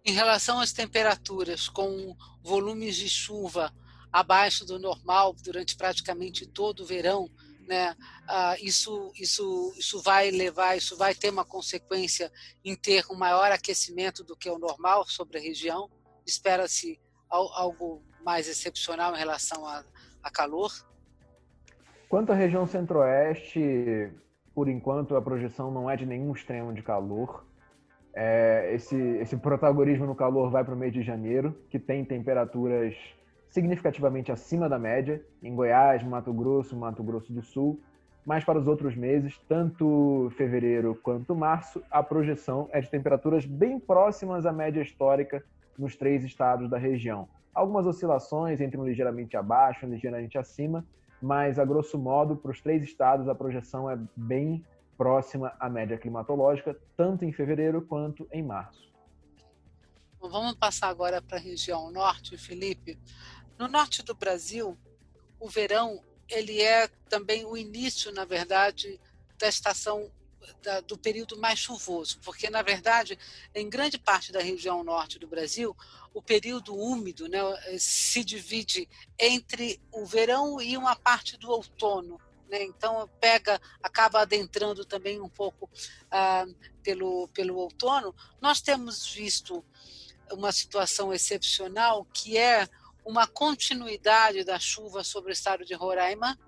Em 0.04 0.12
relação 0.12 0.58
às 0.58 0.72
temperaturas, 0.72 1.68
com 1.68 2.16
volumes 2.42 2.96
de 2.96 3.08
chuva 3.08 3.72
abaixo 4.12 4.66
do 4.66 4.78
normal 4.78 5.34
durante 5.44 5.76
praticamente 5.76 6.46
todo 6.46 6.80
o 6.80 6.86
verão, 6.86 7.30
né? 7.66 7.94
Ah, 8.28 8.56
isso, 8.60 9.12
isso, 9.18 9.74
isso 9.78 10.02
vai 10.02 10.30
levar, 10.30 10.76
isso 10.76 10.96
vai 10.96 11.14
ter 11.14 11.30
uma 11.30 11.44
consequência 11.44 12.30
em 12.64 12.76
ter 12.76 13.04
um 13.10 13.16
maior 13.16 13.50
aquecimento 13.50 14.22
do 14.24 14.36
que 14.36 14.48
o 14.48 14.58
normal 14.58 15.06
sobre 15.06 15.38
a 15.38 15.40
região 15.40 15.90
espera-se 16.26 16.98
algo 17.28 18.02
mais 18.24 18.48
excepcional 18.48 19.14
em 19.14 19.18
relação 19.18 19.66
a, 19.66 19.84
a 20.22 20.30
calor? 20.30 20.70
Quanto 22.08 22.32
à 22.32 22.34
região 22.34 22.66
centro-oeste, 22.66 24.12
por 24.54 24.68
enquanto 24.68 25.16
a 25.16 25.22
projeção 25.22 25.70
não 25.70 25.90
é 25.90 25.96
de 25.96 26.06
nenhum 26.06 26.32
extremo 26.32 26.72
de 26.72 26.82
calor. 26.82 27.44
É, 28.14 28.70
esse, 28.72 28.96
esse 28.96 29.36
protagonismo 29.36 30.06
no 30.06 30.14
calor 30.14 30.48
vai 30.50 30.64
para 30.64 30.74
o 30.74 30.76
mês 30.76 30.92
de 30.92 31.02
janeiro, 31.02 31.58
que 31.68 31.78
tem 31.78 32.04
temperaturas 32.04 32.94
significativamente 33.54 34.32
acima 34.32 34.68
da 34.68 34.80
média, 34.80 35.24
em 35.40 35.54
Goiás, 35.54 36.02
Mato 36.02 36.32
Grosso, 36.32 36.76
Mato 36.76 37.04
Grosso 37.04 37.32
do 37.32 37.40
Sul. 37.40 37.80
Mas 38.26 38.42
para 38.42 38.58
os 38.58 38.66
outros 38.66 38.96
meses, 38.96 39.38
tanto 39.48 40.28
fevereiro 40.36 40.98
quanto 41.00 41.36
março, 41.36 41.80
a 41.88 42.02
projeção 42.02 42.68
é 42.72 42.80
de 42.80 42.90
temperaturas 42.90 43.46
bem 43.46 43.78
próximas 43.78 44.44
à 44.44 44.52
média 44.52 44.82
histórica 44.82 45.44
nos 45.78 45.94
três 45.94 46.24
estados 46.24 46.68
da 46.68 46.78
região. 46.78 47.28
Algumas 47.54 47.86
oscilações 47.86 48.60
entre 48.60 48.76
um 48.76 48.84
ligeiramente 48.84 49.36
abaixo 49.36 49.84
e 49.84 49.88
um 49.88 49.92
ligeiramente 49.92 50.36
acima, 50.36 50.84
mas 51.22 51.56
a 51.56 51.64
grosso 51.64 51.96
modo, 51.96 52.34
para 52.34 52.50
os 52.50 52.60
três 52.60 52.82
estados, 52.82 53.28
a 53.28 53.36
projeção 53.36 53.88
é 53.88 53.96
bem 54.16 54.64
próxima 54.98 55.52
à 55.60 55.70
média 55.70 55.96
climatológica, 55.96 56.76
tanto 56.96 57.24
em 57.24 57.32
fevereiro 57.32 57.82
quanto 57.82 58.26
em 58.32 58.42
março. 58.42 58.92
Vamos 60.20 60.54
passar 60.54 60.88
agora 60.88 61.20
para 61.20 61.36
a 61.36 61.40
região 61.40 61.90
norte, 61.90 62.38
Felipe. 62.38 62.98
No 63.58 63.68
norte 63.68 64.02
do 64.02 64.14
Brasil, 64.14 64.76
o 65.38 65.48
verão 65.48 66.02
ele 66.28 66.60
é 66.60 66.88
também 67.08 67.44
o 67.44 67.56
início, 67.56 68.10
na 68.12 68.24
verdade, 68.24 69.00
da 69.38 69.48
estação 69.48 70.10
da, 70.62 70.80
do 70.80 70.98
período 70.98 71.38
mais 71.38 71.58
chuvoso, 71.58 72.18
porque 72.20 72.50
na 72.50 72.62
verdade, 72.62 73.18
em 73.54 73.68
grande 73.68 73.98
parte 73.98 74.32
da 74.32 74.40
região 74.40 74.82
norte 74.84 75.18
do 75.18 75.26
Brasil, 75.26 75.76
o 76.12 76.22
período 76.22 76.74
úmido 76.74 77.28
né, 77.28 77.38
se 77.78 78.24
divide 78.24 78.88
entre 79.18 79.80
o 79.92 80.04
verão 80.04 80.60
e 80.60 80.76
uma 80.76 80.96
parte 80.96 81.36
do 81.36 81.50
outono. 81.50 82.20
Né? 82.48 82.62
Então 82.62 83.08
pega, 83.20 83.60
acaba 83.82 84.20
adentrando 84.20 84.84
também 84.84 85.20
um 85.20 85.28
pouco 85.28 85.68
ah, 86.10 86.46
pelo 86.82 87.28
pelo 87.28 87.56
outono. 87.56 88.14
Nós 88.40 88.60
temos 88.60 89.06
visto 89.06 89.64
uma 90.32 90.52
situação 90.52 91.12
excepcional 91.12 92.04
que 92.12 92.36
é 92.36 92.68
uma 93.04 93.26
continuidade 93.26 94.44
da 94.44 94.58
chuva 94.58 95.04
sobre 95.04 95.30
o 95.30 95.32
estado 95.32 95.64
de 95.64 95.74
Roraima. 95.74 96.38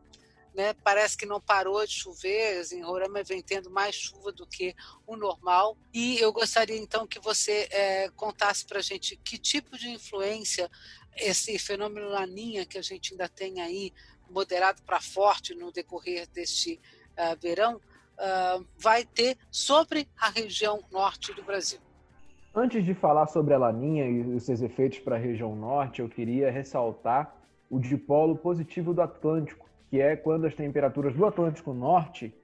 Né? 0.55 0.73
Parece 0.73 1.19
que 1.19 1.27
não 1.27 1.39
parou 1.39 1.85
de 1.87 1.93
chover, 1.93 2.67
em 2.73 2.83
Roraima 2.83 3.23
vem 3.23 3.43
tendo 3.43 3.71
mais 3.71 3.95
chuva 3.95 4.33
do 4.33 4.47
que 4.47 4.75
o 5.07 5.15
normal. 5.15 5.77
E 5.93 6.19
eu 6.19 6.33
gostaria 6.33 6.79
então 6.79 7.07
que 7.07 7.21
você 7.21 7.69
é, 7.71 8.09
contasse 8.17 8.65
para 8.65 8.79
a 8.79 8.83
gente 8.83 9.17
que 9.17 9.37
tipo 9.37 9.77
de 9.77 9.91
influência 9.91 10.71
esse 11.17 11.59
fenômeno 11.59 12.09
laninha 12.09 12.67
que 12.67 12.79
a 12.79 12.83
gente 12.83 13.13
ainda 13.13 13.29
tem 13.29 13.61
aí, 13.61 13.93
moderado 14.29 14.83
para 14.83 15.01
forte 15.01 15.55
no 15.55 15.73
decorrer 15.73 16.29
deste 16.29 16.81
uh, 17.13 17.41
verão, 17.41 17.77
uh, 17.77 18.67
vai 18.77 19.05
ter 19.05 19.39
sobre 19.51 20.09
a 20.17 20.29
região 20.29 20.85
norte 20.91 21.33
do 21.33 21.43
Brasil. 21.43 21.86
Antes 22.59 22.87
de 22.87 22.95
falar 22.95 23.27
sobre 23.27 23.53
a 23.53 23.59
laninha 23.59 24.07
e 24.07 24.35
os 24.35 24.45
seus 24.45 24.63
efeitos 24.63 24.99
para 24.99 25.17
a 25.17 25.19
região 25.19 25.55
norte, 25.55 26.01
eu 26.01 26.09
queria 26.09 26.51
ressaltar 26.51 27.37
o 27.69 27.79
dipolo 27.79 28.35
positivo 28.35 28.95
do 28.95 29.03
Atlântico, 29.03 29.69
que 29.91 30.01
é 30.01 30.17
quando 30.17 30.47
as 30.47 30.55
temperaturas 30.55 31.15
do 31.15 31.27
Atlântico 31.27 31.75
Norte 31.75 32.35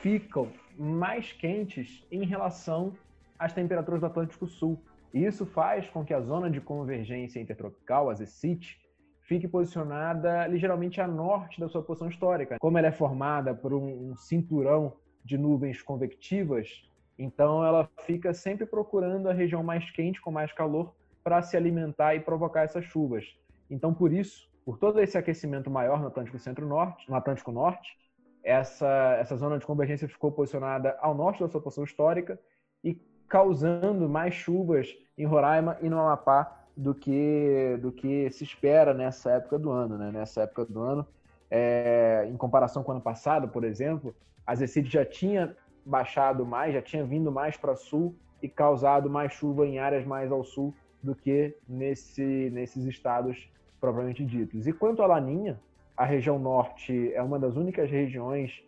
ficam 0.00 0.48
mais 0.78 1.32
quentes 1.34 2.02
em 2.10 2.24
relação 2.24 2.94
às 3.38 3.52
temperaturas 3.52 4.00
do 4.00 4.06
Atlântico 4.06 4.46
Sul. 4.46 4.80
E 5.12 5.26
isso 5.26 5.44
faz 5.44 5.90
com 5.90 6.06
que 6.06 6.14
a 6.14 6.22
zona 6.22 6.50
de 6.50 6.62
convergência 6.62 7.38
intertropical, 7.38 8.08
a 8.08 8.14
ZCIT, 8.14 8.80
fique 9.20 9.46
posicionada 9.46 10.46
ligeiramente 10.46 11.02
a 11.02 11.06
norte 11.06 11.60
da 11.60 11.68
sua 11.68 11.82
posição 11.82 12.08
histórica. 12.08 12.56
Como 12.58 12.78
ela 12.78 12.86
é 12.86 12.92
formada 12.92 13.54
por 13.54 13.74
um 13.74 14.16
cinturão 14.16 14.94
de 15.22 15.36
nuvens 15.36 15.82
convectivas, 15.82 16.89
então 17.22 17.62
ela 17.62 17.86
fica 18.06 18.32
sempre 18.32 18.64
procurando 18.64 19.28
a 19.28 19.32
região 19.34 19.62
mais 19.62 19.90
quente, 19.90 20.20
com 20.22 20.30
mais 20.30 20.50
calor, 20.52 20.94
para 21.22 21.42
se 21.42 21.54
alimentar 21.54 22.14
e 22.14 22.20
provocar 22.20 22.62
essas 22.62 22.82
chuvas. 22.86 23.26
Então, 23.68 23.92
por 23.92 24.10
isso, 24.10 24.48
por 24.64 24.78
todo 24.78 24.98
esse 25.02 25.18
aquecimento 25.18 25.70
maior 25.70 26.00
no 26.00 26.06
Atlântico 26.06 26.38
Centro-Norte, 26.38 27.06
no 27.10 27.14
Atlântico 27.14 27.52
Norte, 27.52 27.94
essa, 28.42 29.18
essa 29.20 29.36
zona 29.36 29.58
de 29.58 29.66
convergência 29.66 30.08
ficou 30.08 30.32
posicionada 30.32 30.96
ao 31.02 31.14
norte 31.14 31.40
da 31.40 31.48
sua 31.48 31.60
posição 31.60 31.84
histórica 31.84 32.40
e 32.82 32.98
causando 33.28 34.08
mais 34.08 34.32
chuvas 34.32 34.88
em 35.18 35.26
Roraima 35.26 35.76
e 35.82 35.90
no 35.90 35.98
Amapá 36.00 36.64
do 36.74 36.94
que 36.94 37.78
do 37.82 37.92
que 37.92 38.30
se 38.30 38.44
espera 38.44 38.94
nessa 38.94 39.32
época 39.32 39.58
do 39.58 39.70
ano, 39.70 39.98
né? 39.98 40.10
Nessa 40.10 40.44
época 40.44 40.64
do 40.64 40.80
ano, 40.80 41.06
é, 41.50 42.26
em 42.30 42.36
comparação 42.38 42.82
com 42.82 42.92
o 42.92 42.94
ano 42.94 43.02
passado, 43.02 43.46
por 43.48 43.62
exemplo, 43.62 44.16
a 44.46 44.54
Zecid 44.54 44.88
já 44.90 45.04
tinha 45.04 45.54
baixado 45.84 46.44
mais, 46.44 46.74
já 46.74 46.82
tinha 46.82 47.04
vindo 47.04 47.30
mais 47.30 47.56
para 47.56 47.76
sul 47.76 48.14
e 48.42 48.48
causado 48.48 49.08
mais 49.08 49.32
chuva 49.32 49.66
em 49.66 49.78
áreas 49.78 50.06
mais 50.06 50.30
ao 50.32 50.44
sul 50.44 50.74
do 51.02 51.14
que 51.14 51.56
nesse, 51.68 52.50
nesses 52.52 52.84
estados 52.84 53.50
propriamente 53.80 54.24
ditos. 54.24 54.66
E 54.66 54.72
quanto 54.72 55.02
à 55.02 55.06
Laninha, 55.06 55.58
a 55.96 56.04
região 56.04 56.38
norte 56.38 57.12
é 57.14 57.22
uma 57.22 57.38
das 57.38 57.56
únicas 57.56 57.90
regiões 57.90 58.62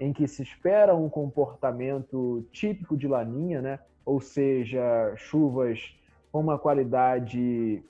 em 0.00 0.12
que 0.12 0.28
se 0.28 0.42
espera 0.42 0.94
um 0.94 1.08
comportamento 1.08 2.46
típico 2.52 2.96
de 2.96 3.08
Laninha, 3.08 3.60
né? 3.60 3.78
ou 4.04 4.20
seja, 4.20 5.12
chuvas 5.16 5.94
com 6.30 6.40
uma 6.40 6.58
qualidade 6.58 7.82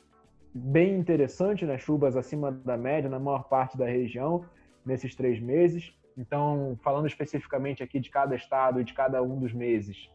bem 0.54 0.96
interessante, 0.98 1.66
né? 1.66 1.76
chuvas 1.78 2.16
acima 2.16 2.50
da 2.50 2.76
média 2.76 3.10
na 3.10 3.18
maior 3.18 3.44
parte 3.44 3.76
da 3.76 3.86
região 3.86 4.44
nesses 4.84 5.14
três 5.14 5.38
meses. 5.40 5.92
Então, 6.18 6.76
falando 6.83 7.07
especificamente 7.07 7.81
aqui 7.81 8.00
de 8.00 8.11
cada 8.11 8.35
estado 8.35 8.81
e 8.81 8.85
de 8.85 8.92
cada 8.92 9.22
um 9.22 9.38
dos 9.38 9.52
meses. 9.52 10.11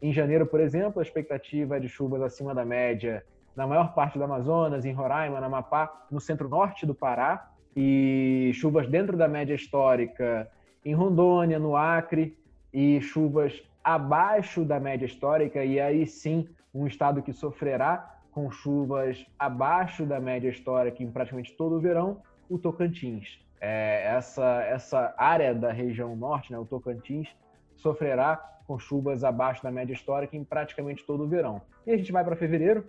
Em 0.00 0.12
janeiro, 0.12 0.46
por 0.46 0.60
exemplo, 0.60 1.00
a 1.00 1.02
expectativa 1.02 1.76
é 1.76 1.80
de 1.80 1.88
chuvas 1.88 2.22
acima 2.22 2.54
da 2.54 2.64
média 2.64 3.24
na 3.56 3.66
maior 3.66 3.92
parte 3.92 4.16
do 4.16 4.22
Amazonas, 4.22 4.84
em 4.84 4.92
Roraima, 4.92 5.40
na 5.40 5.46
Amapá, 5.46 6.06
no 6.12 6.20
centro-norte 6.20 6.86
do 6.86 6.94
Pará, 6.94 7.50
e 7.74 8.52
chuvas 8.54 8.86
dentro 8.86 9.16
da 9.16 9.26
média 9.26 9.52
histórica 9.52 10.48
em 10.84 10.94
Rondônia, 10.94 11.58
no 11.58 11.76
Acre, 11.76 12.38
e 12.72 13.00
chuvas 13.00 13.60
abaixo 13.82 14.64
da 14.64 14.78
média 14.78 15.06
histórica, 15.06 15.64
e 15.64 15.80
aí 15.80 16.06
sim 16.06 16.48
um 16.72 16.86
estado 16.86 17.20
que 17.20 17.32
sofrerá 17.32 18.20
com 18.30 18.48
chuvas 18.48 19.26
abaixo 19.36 20.06
da 20.06 20.20
média 20.20 20.50
histórica 20.50 21.02
em 21.02 21.10
praticamente 21.10 21.56
todo 21.56 21.74
o 21.74 21.80
verão, 21.80 22.22
o 22.48 22.58
Tocantins 22.58 23.40
é, 23.60 24.04
essa, 24.06 24.62
essa 24.62 25.14
área 25.16 25.54
da 25.54 25.72
região 25.72 26.14
norte, 26.16 26.52
né, 26.52 26.58
o 26.58 26.64
Tocantins, 26.64 27.28
sofrerá 27.76 28.36
com 28.66 28.78
chuvas 28.78 29.24
abaixo 29.24 29.62
da 29.62 29.70
média 29.70 29.94
histórica 29.94 30.36
em 30.36 30.44
praticamente 30.44 31.04
todo 31.04 31.24
o 31.24 31.28
verão. 31.28 31.62
E 31.86 31.92
a 31.92 31.96
gente 31.96 32.12
vai 32.12 32.24
para 32.24 32.36
fevereiro, 32.36 32.84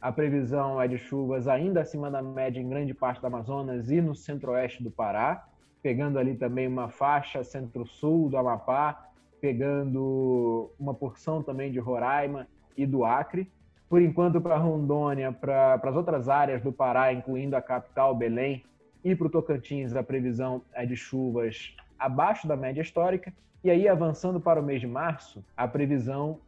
a 0.00 0.10
previsão 0.10 0.80
é 0.80 0.88
de 0.88 0.96
chuvas 0.96 1.46
ainda 1.46 1.82
acima 1.82 2.10
da 2.10 2.22
média 2.22 2.58
em 2.58 2.68
grande 2.68 2.94
parte 2.94 3.20
do 3.20 3.26
Amazonas 3.26 3.90
e 3.90 4.00
no 4.00 4.14
centro-oeste 4.14 4.82
do 4.82 4.90
Pará, 4.90 5.46
pegando 5.82 6.18
ali 6.18 6.34
também 6.34 6.66
uma 6.66 6.88
faixa 6.88 7.44
centro-sul 7.44 8.30
do 8.30 8.38
Amapá, 8.38 9.08
pegando 9.42 10.72
uma 10.78 10.94
porção 10.94 11.42
também 11.42 11.70
de 11.70 11.78
Roraima 11.78 12.46
e 12.76 12.86
do 12.86 13.04
Acre. 13.04 13.50
Por 13.90 14.00
enquanto, 14.00 14.40
para 14.40 14.56
Rondônia, 14.56 15.32
para 15.32 15.74
as 15.74 15.96
outras 15.96 16.30
áreas 16.30 16.62
do 16.62 16.72
Pará, 16.72 17.12
incluindo 17.12 17.54
a 17.54 17.60
capital 17.60 18.14
Belém, 18.14 18.64
e 19.04 19.14
para 19.14 19.26
o 19.26 19.30
Tocantins, 19.30 19.94
a 19.94 20.02
previsão 20.02 20.62
é 20.72 20.84
de 20.84 20.96
chuvas 20.96 21.74
abaixo 21.98 22.46
da 22.46 22.56
média 22.56 22.82
histórica. 22.82 23.32
E 23.64 23.70
aí, 23.70 23.88
avançando 23.88 24.40
para 24.40 24.60
o 24.60 24.62
mês 24.62 24.80
de 24.80 24.86
março, 24.86 25.44
a 25.56 25.66
previsão 25.66 26.38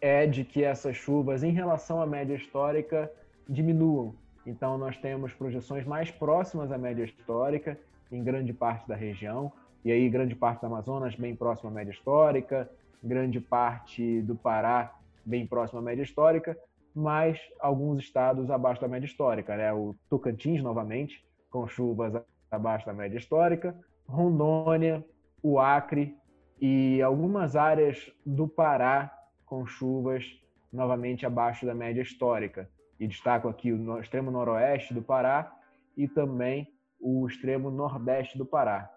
é 0.00 0.26
de 0.26 0.44
que 0.44 0.62
essas 0.62 0.96
chuvas, 0.96 1.42
em 1.42 1.52
relação 1.52 2.00
à 2.00 2.06
média 2.06 2.34
histórica, 2.34 3.10
diminuam. 3.48 4.14
Então, 4.46 4.78
nós 4.78 4.96
temos 4.96 5.32
projeções 5.32 5.84
mais 5.84 6.10
próximas 6.10 6.70
à 6.70 6.78
média 6.78 7.04
histórica 7.04 7.78
em 8.10 8.22
grande 8.22 8.52
parte 8.52 8.86
da 8.88 8.94
região. 8.94 9.52
E 9.84 9.92
aí, 9.92 10.08
grande 10.08 10.34
parte 10.34 10.60
do 10.60 10.66
Amazonas 10.66 11.14
bem 11.14 11.34
próxima 11.34 11.70
à 11.70 11.74
média 11.74 11.90
histórica, 11.90 12.68
grande 13.02 13.40
parte 13.40 14.22
do 14.22 14.34
Pará 14.34 14.94
bem 15.24 15.46
próxima 15.46 15.80
à 15.80 15.82
média 15.82 16.02
histórica, 16.02 16.56
mas 16.94 17.38
alguns 17.60 18.02
estados 18.02 18.50
abaixo 18.50 18.80
da 18.80 18.88
média 18.88 19.06
histórica. 19.06 19.56
Né? 19.56 19.72
O 19.72 19.94
Tocantins, 20.08 20.62
novamente, 20.62 21.22
com 21.50 21.66
chuvas 21.66 22.12
abaixo 22.50 22.86
da 22.86 22.92
média 22.92 23.18
histórica, 23.18 23.78
Rondônia, 24.06 25.04
o 25.42 25.58
Acre 25.58 26.16
e 26.60 27.00
algumas 27.02 27.56
áreas 27.56 28.10
do 28.24 28.48
Pará 28.48 29.12
com 29.46 29.66
chuvas 29.66 30.24
novamente 30.72 31.24
abaixo 31.24 31.64
da 31.64 31.74
média 31.74 32.02
histórica. 32.02 32.70
E 32.98 33.06
destaco 33.06 33.48
aqui 33.48 33.72
o 33.72 34.00
extremo 34.00 34.30
noroeste 34.30 34.92
do 34.92 35.02
Pará 35.02 35.52
e 35.96 36.08
também 36.08 36.68
o 37.00 37.26
extremo 37.26 37.70
nordeste 37.70 38.36
do 38.36 38.44
Pará. 38.44 38.92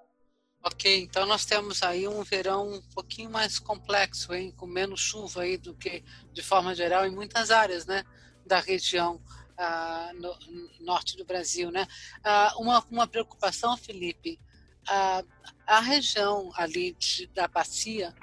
Ok, 0.64 1.02
então 1.02 1.26
nós 1.26 1.46
temos 1.46 1.82
aí 1.82 2.08
um 2.08 2.24
verão 2.24 2.74
um 2.74 2.82
pouquinho 2.94 3.32
mais 3.32 3.58
complexo, 3.58 4.34
hein? 4.34 4.54
com 4.56 4.68
menos 4.68 5.00
chuva 5.00 5.42
aí 5.42 5.58
do 5.58 5.74
que 5.74 6.04
de 6.32 6.44
forma 6.44 6.76
geral 6.76 7.06
em 7.06 7.12
muitas 7.12 7.50
áreas 7.50 7.88
né? 7.88 8.04
da 8.46 8.60
região 8.60 9.20
ah, 9.62 10.12
no, 10.16 10.36
no, 10.50 10.70
norte 10.80 11.16
do 11.16 11.24
Brasil. 11.24 11.72
Né? 11.72 11.88
Ah, 12.24 12.54
uma, 12.58 12.84
uma 12.90 13.08
preocupação, 13.08 13.78
Felipe, 13.78 14.40
ah, 14.88 15.24
a 15.68 15.80
região 15.80 16.52
ali 16.56 16.94
de, 16.94 17.28
da 17.28 17.48
bacia 17.48 18.14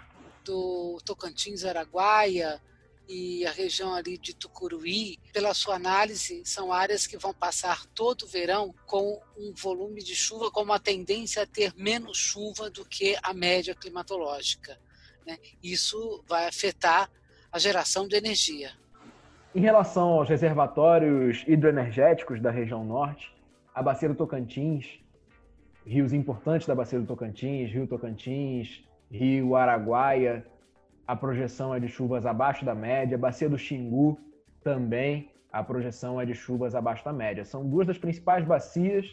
do 0.45 0.99
Tocantins, 1.05 1.65
Araguaia, 1.65 2.61
e 3.09 3.47
a 3.47 3.51
região 3.51 3.95
ali 3.95 4.19
de 4.19 4.35
Tucuruí, 4.35 5.19
pela 5.33 5.55
sua 5.55 5.77
análise, 5.77 6.43
são 6.45 6.71
áreas 6.71 7.07
que 7.07 7.17
vão 7.17 7.33
passar 7.33 7.87
todo 7.87 8.25
o 8.25 8.27
verão 8.27 8.75
com 8.87 9.19
um 9.35 9.55
volume 9.55 10.03
de 10.03 10.15
chuva 10.15 10.51
com 10.51 10.63
uma 10.63 10.79
tendência 10.79 11.43
a 11.43 11.47
ter 11.47 11.75
menos 11.75 12.19
chuva 12.19 12.69
do 12.69 12.85
que 12.85 13.17
a 13.23 13.33
média 13.33 13.75
climatológica. 13.75 14.79
Né? 15.27 15.39
Isso 15.63 16.23
vai 16.27 16.47
afetar 16.47 17.11
a 17.51 17.59
geração 17.59 18.07
de 18.07 18.17
energia. 18.17 18.77
Em 19.59 19.61
relação 19.61 20.11
aos 20.11 20.29
reservatórios 20.29 21.45
hidroenergéticos 21.49 22.41
da 22.41 22.49
região 22.49 22.85
norte, 22.85 23.35
a 23.75 23.83
bacia 23.83 24.09
do 24.09 24.15
Tocantins, 24.15 25.01
rios 25.85 26.13
importantes 26.13 26.69
da 26.69 26.77
bacia 26.77 27.01
do 27.01 27.05
Tocantins, 27.05 27.69
Rio 27.69 27.85
Tocantins, 27.85 28.85
Rio 29.11 29.57
Araguaia, 29.57 30.47
a 31.05 31.17
projeção 31.17 31.75
é 31.75 31.81
de 31.81 31.89
chuvas 31.89 32.25
abaixo 32.25 32.65
da 32.65 32.73
média. 32.73 33.19
Bacia 33.19 33.49
do 33.49 33.59
Xingu 33.59 34.17
também, 34.63 35.29
a 35.51 35.61
projeção 35.61 36.21
é 36.21 36.25
de 36.25 36.37
chuvas 36.37 36.77
abaixo 36.77 37.05
da 37.05 37.13
média. 37.13 37.45
São 37.45 37.69
duas 37.69 37.89
das 37.89 37.99
principais 37.99 38.45
bacias 38.45 39.13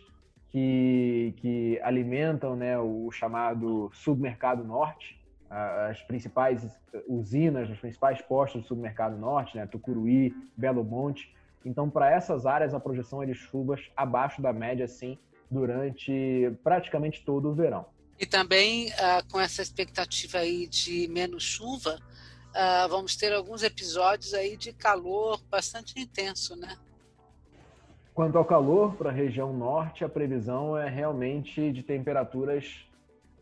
que, 0.49 1.33
que 1.37 1.79
alimentam 1.81 2.55
né, 2.55 2.77
o 2.77 3.09
chamado 3.09 3.89
submercado 3.93 4.63
norte, 4.63 5.19
as 5.49 6.01
principais 6.03 6.65
usinas, 7.07 7.69
os 7.69 7.79
principais 7.79 8.21
postos 8.21 8.63
do 8.63 8.67
submercado 8.67 9.17
norte, 9.17 9.55
né, 9.55 9.65
Tucuruí, 9.67 10.33
Belo 10.57 10.83
Monte. 10.83 11.33
Então, 11.63 11.89
para 11.89 12.11
essas 12.11 12.45
áreas, 12.45 12.73
a 12.73 12.79
projeção 12.79 13.23
é 13.23 13.25
de 13.25 13.33
chuvas 13.33 13.81
abaixo 13.95 14.41
da 14.41 14.53
média, 14.53 14.87
sim, 14.87 15.17
durante 15.49 16.51
praticamente 16.63 17.23
todo 17.23 17.49
o 17.49 17.53
verão. 17.53 17.85
E 18.19 18.25
também, 18.25 18.87
uh, 18.89 19.31
com 19.31 19.39
essa 19.39 19.61
expectativa 19.61 20.39
aí 20.39 20.67
de 20.67 21.07
menos 21.09 21.43
chuva, 21.43 21.99
uh, 22.51 22.89
vamos 22.89 23.15
ter 23.15 23.33
alguns 23.33 23.61
episódios 23.61 24.33
aí 24.33 24.55
de 24.55 24.71
calor 24.73 25.41
bastante 25.49 25.99
intenso, 25.99 26.55
né? 26.55 26.77
Quanto 28.13 28.37
ao 28.37 28.45
calor, 28.45 28.95
para 28.95 29.09
a 29.09 29.13
região 29.13 29.51
norte, 29.51 30.05
a 30.05 30.09
previsão 30.09 30.77
é 30.77 30.89
realmente 30.89 31.71
de 31.73 31.83
temperaturas 31.83 32.85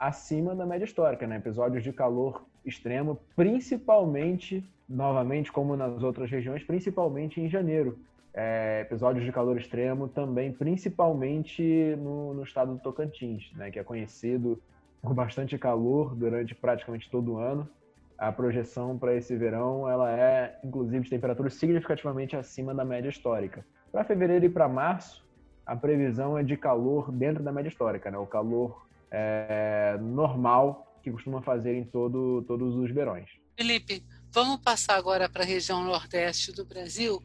acima 0.08 0.54
da 0.54 0.66
média 0.66 0.84
histórica, 0.84 1.26
né? 1.26 1.38
Episódios 1.38 1.82
de 1.82 1.94
calor 1.94 2.46
extremo, 2.66 3.18
principalmente, 3.36 4.64
novamente, 4.88 5.52
como 5.52 5.78
nas 5.78 6.04
outras 6.04 6.30
regiões, 6.30 6.62
principalmente 6.62 7.40
em 7.40 7.48
janeiro 7.48 7.98
é, 8.34 8.82
episódios 8.82 9.24
de 9.24 9.32
calor 9.32 9.58
extremo 9.58 10.10
também, 10.10 10.52
principalmente 10.52 11.96
no, 11.98 12.34
no 12.34 12.44
estado 12.44 12.74
do 12.74 12.80
Tocantins, 12.80 13.52
né, 13.54 13.72
que 13.72 13.80
é 13.80 13.84
conhecido 13.84 14.62
por 15.02 15.14
bastante 15.14 15.58
calor 15.58 16.14
durante 16.16 16.54
praticamente 16.54 17.10
todo 17.10 17.34
o 17.34 17.38
ano. 17.38 17.70
A 18.18 18.32
projeção 18.32 18.98
para 18.98 19.16
esse 19.16 19.36
verão 19.36 19.90
ela 19.90 20.12
é, 20.12 20.60
inclusive, 20.64 21.04
de 21.06 21.10
temperaturas 21.10 21.54
significativamente 21.54 22.36
acima 22.36 22.74
da 22.74 22.84
média 22.84 23.10
histórica. 23.10 23.66
Para 23.92 24.04
fevereiro 24.04 24.46
e 24.46 24.50
para 24.50 24.68
março, 24.68 25.26
a 25.66 25.76
previsão 25.76 26.38
é 26.38 26.44
de 26.44 26.58
calor 26.58 27.12
dentro 27.12 27.42
da 27.42 27.54
média 27.54 27.70
histórica, 27.70 28.12
né? 28.12 28.18
o 28.18 28.26
calor 28.26 28.86
é, 29.14 29.96
normal 30.02 31.00
que 31.04 31.12
costuma 31.12 31.42
fazer 31.44 31.76
em 31.76 31.86
todo, 31.86 32.44
todos 32.48 32.76
os 32.76 32.92
verões. 32.92 33.30
Felipe, 33.56 34.04
vamos 34.32 34.60
passar 34.62 34.96
agora 34.96 35.30
para 35.30 35.44
a 35.44 35.46
região 35.46 35.84
nordeste 35.84 36.52
do 36.52 36.66
Brasil 36.66 37.22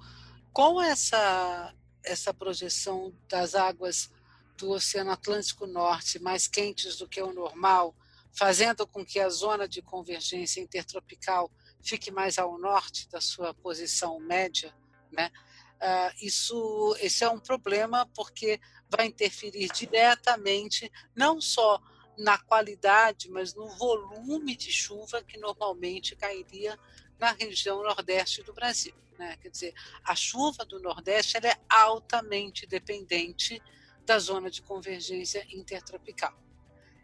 com 0.53 0.83
essa, 0.83 1.75
essa 2.05 2.35
projeção 2.35 3.15
das 3.29 3.55
águas 3.55 4.13
do 4.59 4.71
Oceano 4.71 5.13
Atlântico 5.13 5.67
Norte 5.67 6.19
mais 6.19 6.47
quentes 6.47 6.97
do 6.97 7.09
que 7.09 7.23
o 7.23 7.33
normal, 7.33 7.95
fazendo 8.33 8.87
com 8.87 9.05
que 9.05 9.21
a 9.21 9.31
zona 9.31 9.67
de 9.67 9.81
convergência 9.81 10.61
intertropical 10.61 11.51
fique 11.81 12.11
mais 12.11 12.39
ao 12.39 12.59
norte 12.59 13.09
da 13.09 13.21
sua 13.21 13.55
posição 13.55 14.21
média, 14.21 14.75
né? 15.11 15.31
Uh, 15.79 16.13
isso, 16.21 16.97
esse 17.01 17.23
é 17.23 17.31
um 17.31 17.39
problema 17.39 18.05
porque 18.15 18.61
vai 18.91 19.07
interferir 19.07 19.69
diretamente 19.69 20.91
não 21.15 21.41
só 21.41 21.81
na 22.19 22.37
qualidade, 22.37 23.31
mas 23.31 23.55
no 23.55 23.69
volume 23.69 24.57
de 24.57 24.73
chuva 24.73 25.23
que 25.23 25.39
normalmente 25.39 26.17
cairia 26.17 26.77
na 27.19 27.33
região 27.33 27.83
nordeste 27.83 28.43
do 28.43 28.53
Brasil. 28.53 28.95
Né? 29.19 29.37
Quer 29.41 29.51
dizer, 29.51 29.75
a 30.05 30.15
chuva 30.15 30.65
do 30.65 30.81
Nordeste 30.81 31.37
é 31.39 31.57
altamente 31.69 32.67
dependente 32.67 33.61
da 34.07 34.19
zona 34.19 34.51
de 34.51 34.63
convergência 34.63 35.47
intertropical. 35.51 36.33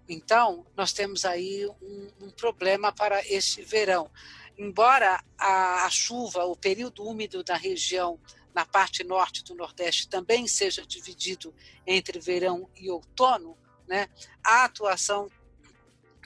Então, 0.08 0.66
nós 0.76 0.92
temos 0.92 1.24
aí 1.24 1.66
um, 1.82 2.08
um 2.20 2.30
problema 2.30 2.92
para 2.92 3.26
este 3.26 3.62
verão. 3.62 4.10
Embora 4.56 5.22
a, 5.36 5.84
a 5.84 5.90
chuva, 5.90 6.44
o 6.44 6.54
período 6.54 7.04
úmido 7.04 7.42
da 7.42 7.56
região 7.56 8.20
na 8.54 8.64
parte 8.64 9.02
norte 9.02 9.42
do 9.42 9.54
Nordeste 9.54 10.08
também 10.08 10.46
seja 10.46 10.86
dividido 10.86 11.54
entre 11.86 12.20
verão 12.20 12.70
e 12.76 12.88
outono, 12.90 13.58
né, 13.86 14.08
a 14.44 14.64
atuação 14.64 15.28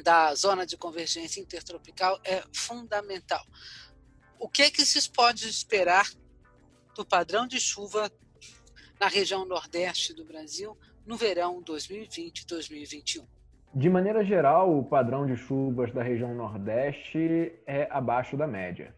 da 0.04 0.34
zona 0.34 0.64
de 0.64 0.76
convergência 0.76 1.40
intertropical 1.40 2.20
é 2.22 2.44
fundamental 2.52 3.44
o 4.38 4.48
que, 4.48 4.70
que 4.70 4.82
se 4.82 5.10
pode 5.10 5.48
esperar 5.48 6.06
do 6.94 7.04
padrão 7.04 7.46
de 7.46 7.60
chuva 7.60 8.10
na 9.00 9.08
região 9.08 9.44
nordeste 9.44 10.14
do 10.14 10.24
Brasil 10.24 10.76
no 11.06 11.16
verão 11.16 11.62
2020-2021? 11.62 13.24
De 13.74 13.90
maneira 13.90 14.24
geral, 14.24 14.78
o 14.78 14.84
padrão 14.84 15.26
de 15.26 15.36
chuvas 15.36 15.92
da 15.92 16.02
região 16.02 16.34
nordeste 16.34 17.52
é 17.66 17.86
abaixo 17.90 18.36
da 18.36 18.46
média. 18.46 18.94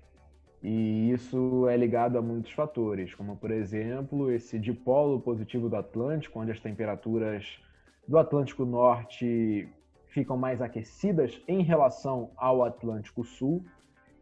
E 0.63 1.11
isso 1.11 1.67
é 1.69 1.77
ligado 1.77 2.19
a 2.19 2.23
muitos 2.23 2.53
fatores, 2.53 3.15
como, 3.15 3.37
por 3.37 3.51
exemplo, 3.51 4.31
esse 4.31 4.59
dipolo 4.59 5.19
positivo 5.21 5.69
do 5.69 5.77
Atlântico, 5.77 6.39
onde 6.39 6.51
as 6.51 6.61
temperaturas 6.61 7.59
do 8.07 8.19
Atlântico 8.19 8.65
Norte 8.65 9.69
ficam 10.09 10.37
mais 10.37 10.61
aquecidas 10.61 11.41
em 11.49 11.63
relação 11.63 12.31
ao 12.37 12.63
Atlântico 12.63 13.25
Sul, 13.25 13.65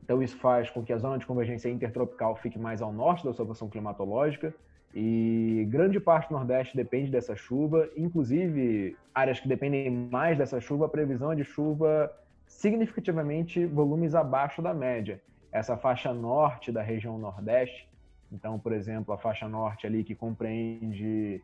então, 0.09 0.22
isso 0.22 0.38
faz 0.38 0.70
com 0.70 0.83
que 0.83 0.90
a 0.90 0.96
zona 0.96 1.18
de 1.18 1.27
convergência 1.27 1.68
intertropical 1.68 2.35
fique 2.35 2.59
mais 2.59 2.81
ao 2.81 2.90
norte 2.90 3.27
da 3.27 3.31
sua 3.35 3.44
posição 3.44 3.68
climatológica. 3.68 4.55
E 4.94 5.66
grande 5.68 6.01
parte 6.01 6.31
do 6.31 6.35
Nordeste 6.35 6.74
depende 6.74 7.11
dessa 7.11 7.37
chuva, 7.37 7.87
inclusive 7.94 8.96
áreas 9.14 9.38
que 9.38 9.46
dependem 9.46 9.90
mais 9.90 10.38
dessa 10.38 10.62
chuva, 10.62 10.87
a 10.87 10.88
previsão 10.88 11.31
é 11.31 11.35
de 11.37 11.44
chuva 11.44 12.11
significativamente 12.46 13.66
volumes 13.66 14.14
abaixo 14.14 14.62
da 14.62 14.72
média. 14.72 15.20
Essa 15.51 15.77
faixa 15.77 16.13
norte 16.13 16.71
da 16.71 16.83
região 16.83 17.19
Nordeste, 17.19 17.89
então, 18.31 18.59
por 18.59 18.73
exemplo, 18.73 19.15
a 19.15 19.19
faixa 19.19 19.49
norte 19.49 19.87
ali 19.87 20.05
que 20.05 20.15
compreende 20.15 21.43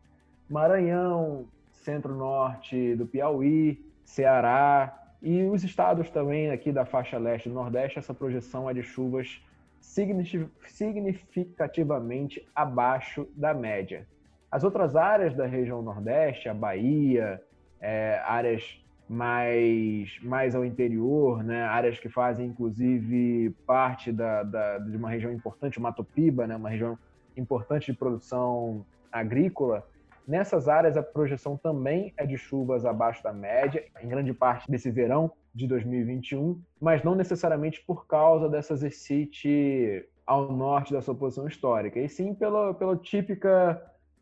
Maranhão, 0.48 1.48
centro-norte 1.70 2.94
do 2.96 3.06
Piauí, 3.06 3.82
Ceará, 4.04 5.00
e 5.22 5.44
os 5.44 5.64
estados 5.64 6.10
também 6.10 6.50
aqui 6.50 6.70
da 6.70 6.84
faixa 6.84 7.16
leste 7.16 7.48
do 7.48 7.54
Nordeste, 7.54 7.98
essa 7.98 8.12
projeção 8.12 8.68
é 8.68 8.74
de 8.74 8.82
chuvas 8.82 9.42
significativamente 9.80 12.46
abaixo 12.54 13.26
da 13.34 13.54
média. 13.54 14.06
As 14.50 14.64
outras 14.64 14.94
áreas 14.94 15.34
da 15.34 15.46
região 15.46 15.80
Nordeste, 15.82 16.46
a 16.48 16.54
Bahia, 16.54 17.42
é, 17.80 18.20
áreas 18.24 18.83
mais, 19.08 20.18
mais 20.22 20.54
ao 20.54 20.64
interior, 20.64 21.42
né, 21.42 21.62
áreas 21.64 21.98
que 21.98 22.08
fazem 22.08 22.46
inclusive 22.46 23.50
parte 23.66 24.10
da, 24.10 24.42
da, 24.42 24.78
de 24.78 24.96
uma 24.96 25.10
região 25.10 25.32
importante, 25.32 25.80
Mato 25.80 26.02
Piba, 26.02 26.46
né, 26.46 26.56
uma 26.56 26.70
região 26.70 26.98
importante 27.36 27.92
de 27.92 27.98
produção 27.98 28.84
agrícola, 29.12 29.84
Nessas 30.26 30.68
áreas, 30.68 30.96
a 30.96 31.02
projeção 31.02 31.56
também 31.56 32.14
é 32.16 32.24
de 32.24 32.38
chuvas 32.38 32.86
abaixo 32.86 33.22
da 33.22 33.32
média, 33.32 33.84
em 34.02 34.08
grande 34.08 34.32
parte 34.32 34.70
desse 34.70 34.90
verão 34.90 35.30
de 35.54 35.66
2021, 35.66 36.60
mas 36.80 37.02
não 37.02 37.14
necessariamente 37.14 37.84
por 37.86 38.06
causa 38.06 38.48
dessa 38.48 38.72
exercite 38.72 40.08
ao 40.26 40.50
norte 40.50 40.94
da 40.94 41.02
sua 41.02 41.14
posição 41.14 41.46
histórica, 41.46 42.00
e 42.00 42.08
sim 42.08 42.34
pela, 42.34 42.72
pela 42.72 42.96
típica 42.96 43.80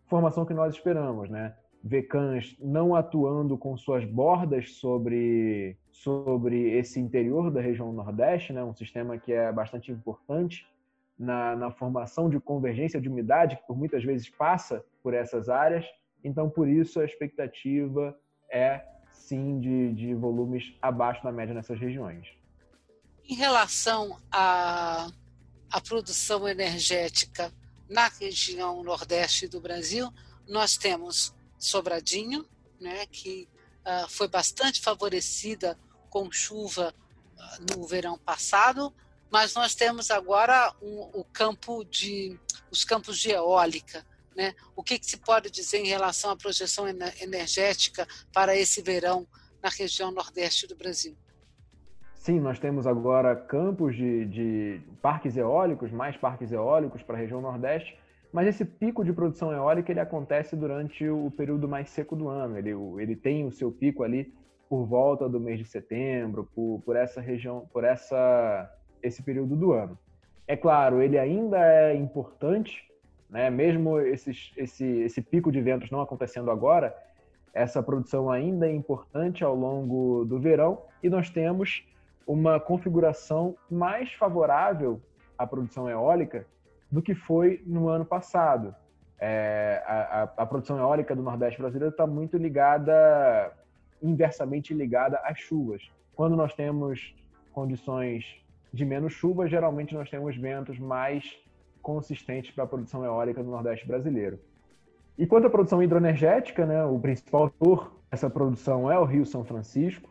formação 0.08 0.44
que 0.44 0.52
nós 0.52 0.74
esperamos, 0.74 1.30
né? 1.30 1.54
Vecãs 1.82 2.56
não 2.60 2.94
atuando 2.94 3.58
com 3.58 3.76
suas 3.76 4.04
bordas 4.04 4.74
sobre, 4.74 5.76
sobre 5.90 6.70
esse 6.78 7.00
interior 7.00 7.50
da 7.50 7.60
região 7.60 7.92
Nordeste, 7.92 8.52
né? 8.52 8.62
um 8.62 8.74
sistema 8.74 9.18
que 9.18 9.32
é 9.32 9.50
bastante 9.52 9.90
importante 9.90 10.66
na, 11.18 11.56
na 11.56 11.70
formação 11.72 12.30
de 12.30 12.38
convergência 12.38 13.00
de 13.00 13.08
umidade, 13.08 13.56
que 13.56 13.66
por 13.66 13.76
muitas 13.76 14.04
vezes 14.04 14.28
passa 14.28 14.84
por 15.02 15.12
essas 15.12 15.48
áreas. 15.48 15.84
Então, 16.22 16.48
por 16.48 16.68
isso, 16.68 17.00
a 17.00 17.04
expectativa 17.04 18.16
é 18.50 18.84
sim 19.10 19.58
de, 19.58 19.92
de 19.92 20.14
volumes 20.14 20.74
abaixo 20.80 21.22
da 21.24 21.32
média 21.32 21.54
nessas 21.54 21.78
regiões. 21.78 22.28
Em 23.28 23.34
relação 23.34 24.18
à, 24.30 25.08
à 25.70 25.80
produção 25.80 26.48
energética 26.48 27.52
na 27.88 28.08
região 28.08 28.82
nordeste 28.82 29.48
do 29.48 29.60
Brasil, 29.60 30.08
nós 30.48 30.76
temos 30.76 31.34
Sobradinho, 31.64 32.44
né, 32.80 33.06
que 33.06 33.48
uh, 33.86 34.08
foi 34.08 34.26
bastante 34.26 34.80
favorecida 34.80 35.78
com 36.10 36.30
chuva 36.30 36.92
uh, 37.36 37.76
no 37.76 37.86
verão 37.86 38.18
passado, 38.18 38.92
mas 39.30 39.54
nós 39.54 39.74
temos 39.74 40.10
agora 40.10 40.74
um, 40.82 41.20
o 41.20 41.24
campo 41.24 41.84
de 41.84 42.38
os 42.70 42.84
campos 42.84 43.18
de 43.18 43.30
eólica, 43.30 44.04
né? 44.34 44.54
O 44.74 44.82
que, 44.82 44.98
que 44.98 45.06
se 45.06 45.18
pode 45.18 45.50
dizer 45.50 45.78
em 45.78 45.86
relação 45.86 46.30
à 46.30 46.36
projeção 46.36 46.86
energética 47.20 48.08
para 48.32 48.56
esse 48.56 48.82
verão 48.82 49.26
na 49.62 49.68
região 49.68 50.10
nordeste 50.10 50.66
do 50.66 50.74
Brasil? 50.74 51.16
Sim, 52.14 52.40
nós 52.40 52.58
temos 52.58 52.86
agora 52.86 53.36
campos 53.36 53.94
de, 53.94 54.24
de 54.26 54.80
parques 55.00 55.36
eólicos, 55.36 55.90
mais 55.90 56.16
parques 56.16 56.50
eólicos 56.50 57.02
para 57.02 57.16
a 57.16 57.18
região 57.18 57.40
nordeste, 57.40 57.96
mas 58.32 58.48
esse 58.48 58.64
pico 58.64 59.04
de 59.04 59.12
produção 59.12 59.52
eólica 59.52 59.92
ele 59.92 60.00
acontece 60.00 60.56
durante 60.56 61.06
o 61.06 61.30
período 61.30 61.68
mais 61.68 61.90
seco 61.90 62.16
do 62.16 62.28
ano. 62.28 62.56
Ele, 62.56 62.70
ele 62.98 63.14
tem 63.14 63.46
o 63.46 63.52
seu 63.52 63.70
pico 63.70 64.02
ali 64.02 64.32
por 64.68 64.86
volta 64.86 65.28
do 65.28 65.38
mês 65.38 65.58
de 65.58 65.66
setembro, 65.66 66.48
por, 66.54 66.80
por 66.82 66.96
essa 66.96 67.20
região, 67.20 67.68
por 67.70 67.84
essa, 67.84 68.74
esse 69.02 69.22
período 69.22 69.54
do 69.54 69.72
ano. 69.72 69.98
É 70.48 70.56
claro, 70.56 71.02
ele 71.02 71.18
ainda 71.18 71.58
é 71.58 71.94
importante, 71.94 72.90
né? 73.28 73.50
mesmo 73.50 74.00
esses, 74.00 74.50
esse, 74.56 74.84
esse 74.84 75.20
pico 75.20 75.52
de 75.52 75.60
ventos 75.60 75.90
não 75.90 76.00
acontecendo 76.00 76.50
agora, 76.50 76.96
essa 77.52 77.82
produção 77.82 78.30
ainda 78.30 78.66
é 78.66 78.72
importante 78.72 79.44
ao 79.44 79.54
longo 79.54 80.24
do 80.24 80.40
verão 80.40 80.84
e 81.02 81.10
nós 81.10 81.28
temos 81.28 81.86
uma 82.26 82.58
configuração 82.58 83.54
mais 83.70 84.10
favorável 84.14 85.02
à 85.36 85.46
produção 85.46 85.88
eólica 85.90 86.46
do 86.92 87.00
que 87.00 87.14
foi 87.14 87.62
no 87.66 87.88
ano 87.88 88.04
passado. 88.04 88.74
É, 89.18 89.82
a, 89.86 90.22
a, 90.36 90.46
produção 90.46 90.76
eólica 90.78 91.16
do 91.16 91.22
Nordeste 91.22 91.58
brasileiro 91.58 91.90
está 91.90 92.06
muito 92.06 92.36
ligada, 92.36 93.50
inversamente 94.02 94.74
ligada 94.74 95.18
às 95.24 95.38
chuvas. 95.38 95.90
Quando 96.14 96.36
nós 96.36 96.52
temos 96.52 97.14
condições 97.50 98.44
de 98.70 98.84
menos 98.84 99.14
chuva, 99.14 99.48
geralmente 99.48 99.94
nós 99.94 100.10
temos 100.10 100.36
ventos 100.36 100.78
mais 100.78 101.38
consistentes 101.80 102.50
para 102.50 102.64
a 102.64 102.66
produção 102.66 103.02
eólica 103.04 103.42
do 103.42 103.50
Nordeste 103.50 103.86
brasileiro. 103.86 104.38
E 105.16 105.26
quanto 105.26 105.46
à 105.46 105.50
produção 105.50 105.82
hidroenergética, 105.82 106.66
né, 106.66 106.84
o 106.84 106.98
principal 106.98 107.44
ator 107.44 107.96
dessa 108.10 108.28
produção 108.28 108.90
é 108.90 108.98
o 108.98 109.04
Rio 109.04 109.24
São 109.24 109.44
Francisco, 109.44 110.10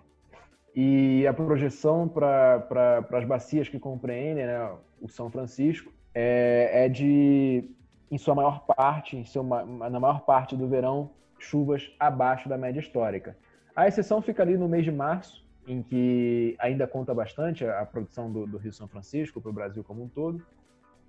e 0.75 1.27
a 1.27 1.33
projeção 1.33 2.07
para 2.07 2.59
pra, 2.61 3.19
as 3.19 3.25
bacias 3.25 3.67
que 3.67 3.77
compreendem 3.77 4.45
né, 4.45 4.71
o 5.01 5.09
São 5.09 5.29
Francisco 5.29 5.91
é, 6.13 6.85
é, 6.85 6.89
de, 6.89 7.69
em 8.09 8.17
sua 8.17 8.35
maior 8.35 8.65
parte, 8.65 9.17
em 9.17 9.25
seu, 9.25 9.43
na 9.43 9.99
maior 9.99 10.21
parte 10.21 10.55
do 10.55 10.67
verão, 10.67 11.11
chuvas 11.39 11.93
abaixo 11.99 12.47
da 12.47 12.57
média 12.57 12.79
histórica. 12.79 13.37
A 13.75 13.87
exceção 13.87 14.21
fica 14.21 14.43
ali 14.43 14.57
no 14.57 14.67
mês 14.67 14.83
de 14.83 14.91
março, 14.91 15.45
em 15.67 15.81
que 15.81 16.55
ainda 16.59 16.87
conta 16.87 17.13
bastante 17.13 17.65
a, 17.65 17.85
produção 17.85 18.31
do, 18.31 18.45
do 18.45 18.57
Rio 18.57 18.73
São 18.73 18.87
Francisco 18.87 19.39
para 19.39 19.49
o 19.49 19.53
Brasil 19.53 19.83
como 19.83 20.03
um 20.03 20.07
todo. 20.07 20.45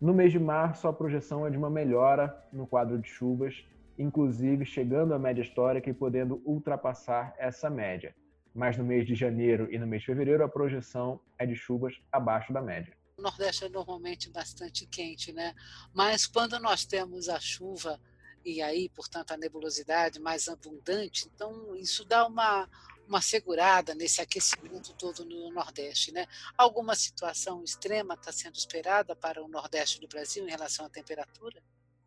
No 0.00 0.12
mês 0.12 0.32
de 0.32 0.38
março, 0.38 0.88
a 0.88 0.92
projeção 0.92 1.46
é 1.46 1.50
de 1.50 1.56
uma 1.56 1.70
melhora 1.70 2.36
no 2.52 2.66
quadro 2.66 2.98
de 2.98 3.08
chuvas, 3.08 3.64
inclusive 3.98 4.64
chegando 4.64 5.14
à 5.14 5.18
média 5.18 5.42
histórica 5.42 5.90
e 5.90 5.94
podendo 5.94 6.40
ultrapassar 6.44 7.34
essa 7.38 7.68
média 7.68 8.14
mas 8.54 8.76
no 8.76 8.84
mês 8.84 9.06
de 9.06 9.14
janeiro 9.14 9.68
e 9.70 9.78
no 9.78 9.86
mês 9.86 10.02
de 10.02 10.06
fevereiro 10.06 10.44
a 10.44 10.48
projeção 10.48 11.20
é 11.38 11.46
de 11.46 11.54
chuvas 11.54 11.94
abaixo 12.10 12.52
da 12.52 12.60
média. 12.60 12.92
O 13.16 13.22
Nordeste 13.22 13.64
é 13.64 13.68
normalmente 13.68 14.30
bastante 14.30 14.86
quente, 14.86 15.32
né? 15.32 15.54
Mas 15.92 16.26
quando 16.26 16.58
nós 16.58 16.84
temos 16.84 17.28
a 17.28 17.38
chuva 17.38 18.00
e 18.44 18.60
aí, 18.60 18.88
portanto, 18.88 19.32
a 19.32 19.36
nebulosidade 19.36 20.18
mais 20.18 20.48
abundante, 20.48 21.28
então 21.32 21.76
isso 21.76 22.04
dá 22.04 22.26
uma 22.26 22.68
uma 23.08 23.20
segurada 23.20 23.94
nesse 23.94 24.22
aquecimento 24.22 24.94
todo 24.94 25.24
no 25.24 25.50
Nordeste, 25.50 26.12
né? 26.12 26.24
Alguma 26.56 26.94
situação 26.94 27.62
extrema 27.62 28.14
está 28.14 28.32
sendo 28.32 28.54
esperada 28.54 29.14
para 29.14 29.42
o 29.42 29.48
Nordeste 29.48 30.00
do 30.00 30.08
Brasil 30.08 30.46
em 30.46 30.50
relação 30.50 30.86
à 30.86 30.88
temperatura? 30.88 31.60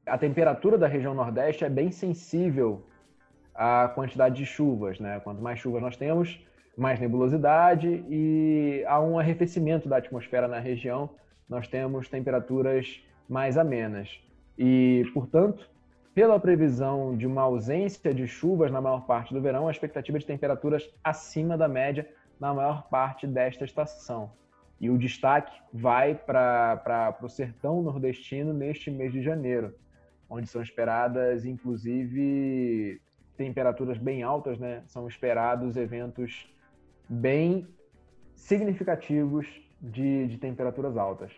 A 0.05 0.17
temperatura 0.17 0.77
da 0.77 0.87
região 0.87 1.13
Nordeste 1.13 1.63
é 1.63 1.69
bem 1.69 1.91
sensível 1.91 2.83
a 3.53 3.87
quantidade 3.89 4.35
de 4.35 4.45
chuvas. 4.45 4.99
Né? 4.99 5.19
Quanto 5.19 5.41
mais 5.41 5.59
chuvas 5.59 5.81
nós 5.81 5.95
temos, 5.95 6.39
mais 6.77 6.99
nebulosidade 6.99 8.03
e 8.09 8.83
há 8.87 8.99
um 9.01 9.17
arrefecimento 9.17 9.87
da 9.87 9.97
atmosfera 9.97 10.47
na 10.47 10.59
região, 10.59 11.09
nós 11.47 11.67
temos 11.67 12.09
temperaturas 12.09 13.01
mais 13.29 13.57
amenas. 13.57 14.19
E, 14.57 15.03
portanto, 15.13 15.69
pela 16.13 16.39
previsão 16.39 17.15
de 17.15 17.27
uma 17.27 17.41
ausência 17.41 18.13
de 18.13 18.27
chuvas 18.27 18.71
na 18.71 18.81
maior 18.81 19.05
parte 19.05 19.33
do 19.33 19.41
verão, 19.41 19.67
a 19.67 19.71
expectativa 19.71 20.17
de 20.17 20.25
temperaturas 20.25 20.89
acima 21.03 21.57
da 21.57 21.67
média 21.67 22.07
na 22.39 22.53
maior 22.53 22.87
parte 22.89 23.25
desta 23.27 23.65
estação. 23.65 24.31
E 24.79 24.89
o 24.89 24.97
destaque 24.97 25.53
vai 25.73 26.15
para 26.15 27.17
o 27.21 27.29
sertão 27.29 27.81
nordestino 27.81 28.53
neste 28.53 28.91
mês 28.91 29.11
de 29.13 29.21
janeiro, 29.21 29.73
onde 30.29 30.47
são 30.47 30.61
esperadas, 30.61 31.45
inclusive, 31.45 33.01
temperaturas 33.37 33.97
bem 33.97 34.23
altas, 34.23 34.59
né, 34.59 34.83
são 34.87 35.07
esperados 35.07 35.77
eventos 35.77 36.49
bem 37.07 37.67
significativos 38.35 39.47
de, 39.81 40.27
de 40.27 40.37
temperaturas 40.37 40.97
altas. 40.97 41.31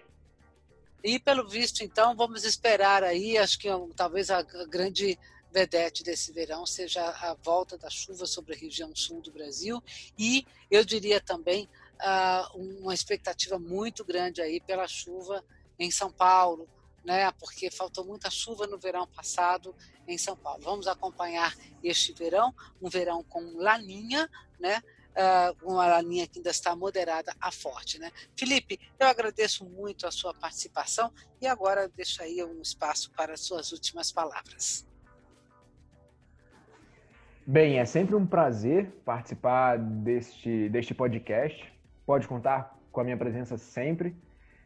E 1.04 1.20
pelo 1.20 1.48
visto, 1.48 1.84
então, 1.84 2.16
vamos 2.16 2.44
esperar 2.44 3.04
aí, 3.04 3.38
acho 3.38 3.60
que 3.60 3.70
talvez 3.96 4.30
a 4.30 4.42
grande 4.42 5.18
vedete 5.52 6.04
desse 6.04 6.32
verão 6.32 6.66
seja 6.66 7.02
a 7.10 7.36
volta 7.42 7.78
da 7.78 7.90
chuva 7.90 8.26
sobre 8.26 8.54
a 8.54 8.58
região 8.58 8.94
sul 8.96 9.22
do 9.22 9.32
Brasil 9.32 9.82
e 10.18 10.46
eu 10.70 10.84
diria 10.84 11.22
também 11.22 11.70
uh, 12.02 12.58
uma 12.82 12.94
expectativa 12.94 13.58
muito 13.58 14.04
grande 14.04 14.42
aí 14.42 14.60
pela 14.60 14.88
chuva 14.88 15.44
em 15.80 15.90
São 15.90 16.12
Paulo, 16.12 16.68
né? 17.04 17.32
Porque 17.40 17.72
faltou 17.72 18.04
muita 18.04 18.30
chuva 18.30 18.68
no 18.68 18.78
verão 18.78 19.08
passado 19.08 19.74
em 20.08 20.18
São 20.18 20.36
Paulo. 20.36 20.62
Vamos 20.64 20.88
acompanhar 20.88 21.56
este 21.84 22.14
verão, 22.14 22.54
um 22.82 22.90
verão 22.90 23.24
com 23.24 23.58
laninha, 23.58 24.30
né? 24.60 24.84
Uh, 25.18 25.74
uma 25.74 25.88
laninha 25.88 26.28
que 26.28 26.38
ainda 26.38 26.52
está 26.52 26.76
moderada 26.76 27.34
a 27.42 27.52
forte, 27.52 27.98
né? 27.98 28.12
Felipe, 28.36 28.80
eu 29.00 29.08
agradeço 29.08 29.66
muito 29.66 30.06
a 30.06 30.12
sua 30.12 30.32
participação 30.32 31.12
e 31.42 31.48
agora 31.48 31.90
deixo 31.90 32.22
aí 32.22 32.44
um 32.44 32.62
espaço 32.62 33.10
para 33.14 33.34
as 33.34 33.42
suas 33.42 33.72
últimas 33.72 34.12
palavras. 34.12 34.86
Bem, 37.50 37.80
é 37.80 37.86
sempre 37.86 38.14
um 38.14 38.28
prazer 38.28 38.92
participar 39.04 39.80
deste, 39.80 40.70
deste 40.70 40.94
podcast. 40.94 41.74
Pode 42.06 42.28
contar 42.28 42.78
com 42.92 43.00
a 43.02 43.04
minha 43.04 43.16
presença 43.16 43.58
sempre. 43.58 44.16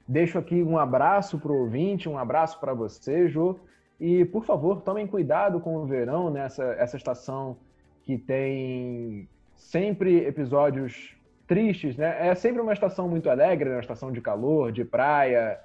Deixo 0.07 0.37
aqui 0.37 0.63
um 0.63 0.77
abraço 0.77 1.39
para 1.39 1.51
o 1.51 1.59
ouvinte, 1.59 2.09
um 2.09 2.17
abraço 2.17 2.59
para 2.59 2.73
você, 2.73 3.29
Jô. 3.29 3.59
E, 3.99 4.25
por 4.25 4.43
favor, 4.45 4.81
tomem 4.81 5.05
cuidado 5.05 5.59
com 5.59 5.77
o 5.77 5.85
verão, 5.85 6.31
nessa 6.31 6.65
né? 6.65 6.75
essa 6.79 6.97
estação 6.97 7.55
que 8.03 8.17
tem 8.17 9.29
sempre 9.61 10.25
episódios 10.25 11.15
tristes, 11.47 11.95
né? 11.95 12.27
É 12.27 12.35
sempre 12.35 12.61
uma 12.61 12.73
estação 12.73 13.07
muito 13.07 13.29
alegre, 13.29 13.69
né? 13.69 13.75
uma 13.75 13.81
estação 13.81 14.11
de 14.11 14.19
calor, 14.19 14.71
de 14.71 14.83
praia, 14.83 15.59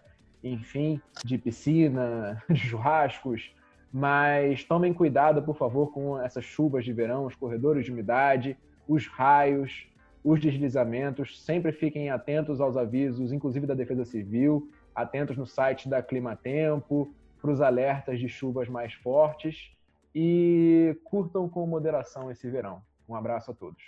enfim, 0.45 1.01
de 1.25 1.39
piscina, 1.39 2.43
de 2.51 2.57
churrascos. 2.57 3.55
Mas 3.93 4.65
tomem 4.65 4.93
cuidado, 4.93 5.43
por 5.43 5.57
favor, 5.57 5.93
com 5.93 6.21
essas 6.21 6.45
chuvas 6.45 6.85
de 6.85 6.93
verão, 6.93 7.27
os 7.27 7.35
corredores 7.35 7.85
de 7.85 7.93
umidade, 7.93 8.57
os 8.87 9.07
raios, 9.07 9.89
os 10.23 10.41
deslizamentos. 10.41 11.43
Sempre 11.43 11.73
fiquem 11.73 12.11
atentos 12.11 12.61
aos 12.61 12.77
avisos, 12.77 13.33
inclusive 13.33 13.67
da 13.67 13.75
Defesa 13.75 14.05
Civil, 14.05 14.71
atentos 14.95 15.37
no 15.37 15.47
site 15.47 15.89
da 15.89 16.03
Climatempo, 16.03 17.15
para 17.41 17.51
os 17.51 17.61
alertas 17.61 18.19
de 18.19 18.29
chuvas 18.29 18.69
mais 18.69 18.93
fortes 18.93 19.73
e 20.15 20.97
curtam 21.05 21.49
com 21.49 21.67
moderação 21.67 22.31
esse 22.31 22.49
verão. 22.51 22.83
Um 23.09 23.15
abraço 23.15 23.51
a 23.51 23.55
todos. 23.55 23.83